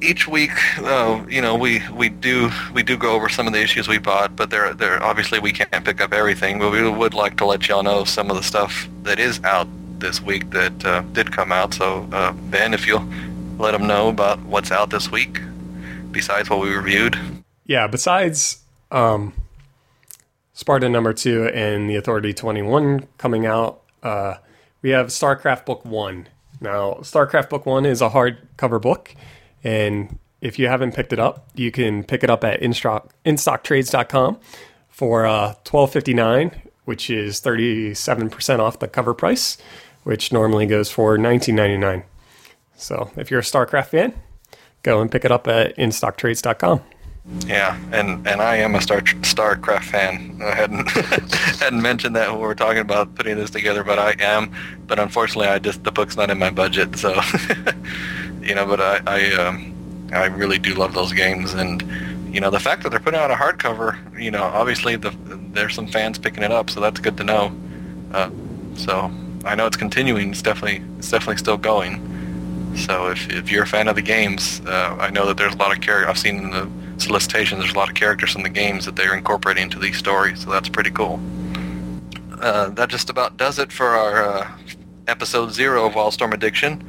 [0.00, 3.60] each week, uh, you know, we, we do we do go over some of the
[3.60, 6.58] issues we bought, but there there obviously we can't pick up everything.
[6.58, 9.68] But we would like to let y'all know some of the stuff that is out
[10.00, 11.74] this week that uh, did come out.
[11.74, 13.06] So uh, Ben, if you'll
[13.58, 15.40] let them know about what's out this week,
[16.10, 17.18] besides what we reviewed.
[17.66, 18.58] Yeah, besides
[18.90, 19.32] um,
[20.52, 24.34] Sparta number two and the Authority twenty one coming out, uh,
[24.82, 26.26] we have Starcraft book one
[26.60, 29.14] now, StarCraft Book One is a hardcover book,
[29.64, 34.38] and if you haven't picked it up, you can pick it up at instock, instocktrades.com
[34.88, 39.56] for uh, twelve fifty nine, which is thirty seven percent off the cover price,
[40.04, 42.04] which normally goes for nineteen ninety nine.
[42.76, 44.14] So, if you're a StarCraft fan,
[44.82, 46.80] go and pick it up at instocktrades.com.
[47.46, 50.40] Yeah, and, and I am a Star StarCraft fan.
[50.42, 50.90] I hadn't
[51.60, 54.52] hadn't mentioned that when we were talking about putting this together, but I am.
[54.86, 57.10] But unfortunately, I just the book's not in my budget, so
[58.42, 58.66] you know.
[58.66, 61.82] But I I, um, I really do love those games, and
[62.34, 65.14] you know the fact that they're putting out a hardcover, you know, obviously the
[65.52, 67.52] there's some fans picking it up, so that's good to know.
[68.12, 68.30] Uh,
[68.74, 69.10] so
[69.44, 70.30] I know it's continuing.
[70.30, 72.74] It's definitely it's definitely still going.
[72.76, 75.56] So if if you're a fan of the games, uh, I know that there's a
[75.56, 76.70] lot of characters I've seen in the
[77.00, 80.44] solicitations there's a lot of characters from the games that they're incorporating into these stories,
[80.44, 81.18] so that's pretty cool.
[82.40, 84.50] Uh, that just about does it for our uh,
[85.08, 86.86] episode zero of Wildstorm Addiction.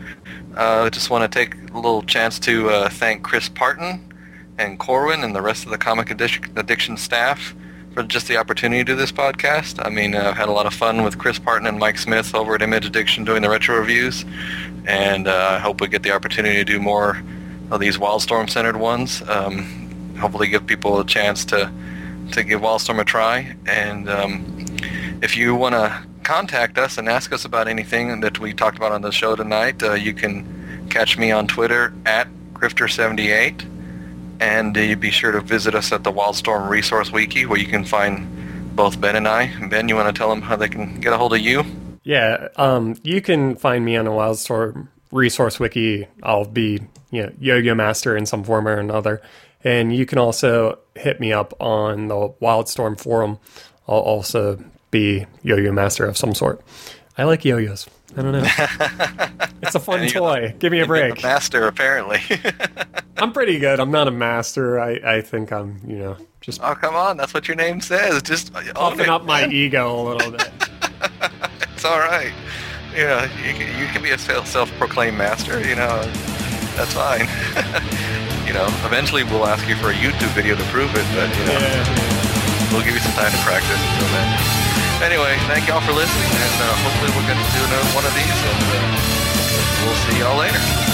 [0.55, 4.13] Uh, I just want to take a little chance to uh, thank Chris Parton
[4.57, 7.55] and Corwin and the rest of the Comic Addiction staff
[7.93, 9.85] for just the opportunity to do this podcast.
[9.85, 12.55] I mean, I've had a lot of fun with Chris Parton and Mike Smith over
[12.55, 14.25] at Image Addiction doing the retro reviews,
[14.85, 17.21] and uh, I hope we get the opportunity to do more
[17.69, 19.21] of these Wildstorm-centered ones.
[19.27, 21.71] Um, hopefully give people a chance to
[22.31, 23.55] to give Wildstorm a try.
[23.65, 24.65] And um,
[25.21, 28.91] if you want to contact us and ask us about anything that we talked about
[28.91, 33.65] on the show tonight, uh, you can catch me on Twitter at Grifter78.
[34.41, 37.85] And uh, be sure to visit us at the Wildstorm Resource Wiki where you can
[37.85, 39.53] find both Ben and I.
[39.69, 41.63] Ben, you want to tell them how they can get a hold of you?
[42.03, 46.07] Yeah, um, you can find me on the Wildstorm Resource Wiki.
[46.23, 46.81] I'll be
[47.11, 49.21] you know, Yo-Yo Master in some form or another.
[49.63, 53.37] And you can also hit me up on the Wildstorm forum.
[53.87, 56.61] I'll also be yo-yo master of some sort.
[57.17, 57.87] I like yo-yos.
[58.17, 58.43] I don't know.
[59.61, 60.47] it's a fun toy.
[60.47, 61.21] The, Give me a break.
[61.23, 62.19] master, apparently.
[63.17, 63.79] I'm pretty good.
[63.79, 64.79] I'm not a master.
[64.79, 66.61] I, I think I'm, you know, just.
[66.63, 67.17] Oh come on!
[67.17, 68.21] That's what your name says.
[68.23, 70.49] Just uh, oh, puffing up my ego a little bit.
[71.73, 72.33] it's all right.
[72.93, 75.65] Yeah, you, you can be a self-proclaimed master.
[75.65, 76.01] You know,
[76.75, 77.27] that's fine
[78.51, 81.45] you know, eventually we'll ask you for a YouTube video to prove it, but you
[81.45, 82.73] know, yeah.
[82.73, 84.60] we'll give you some time to practice until then.
[85.01, 88.13] Anyway, thank y'all for listening, and uh, hopefully we'll get to do another one of
[88.13, 90.90] these, and uh, we'll see y'all later.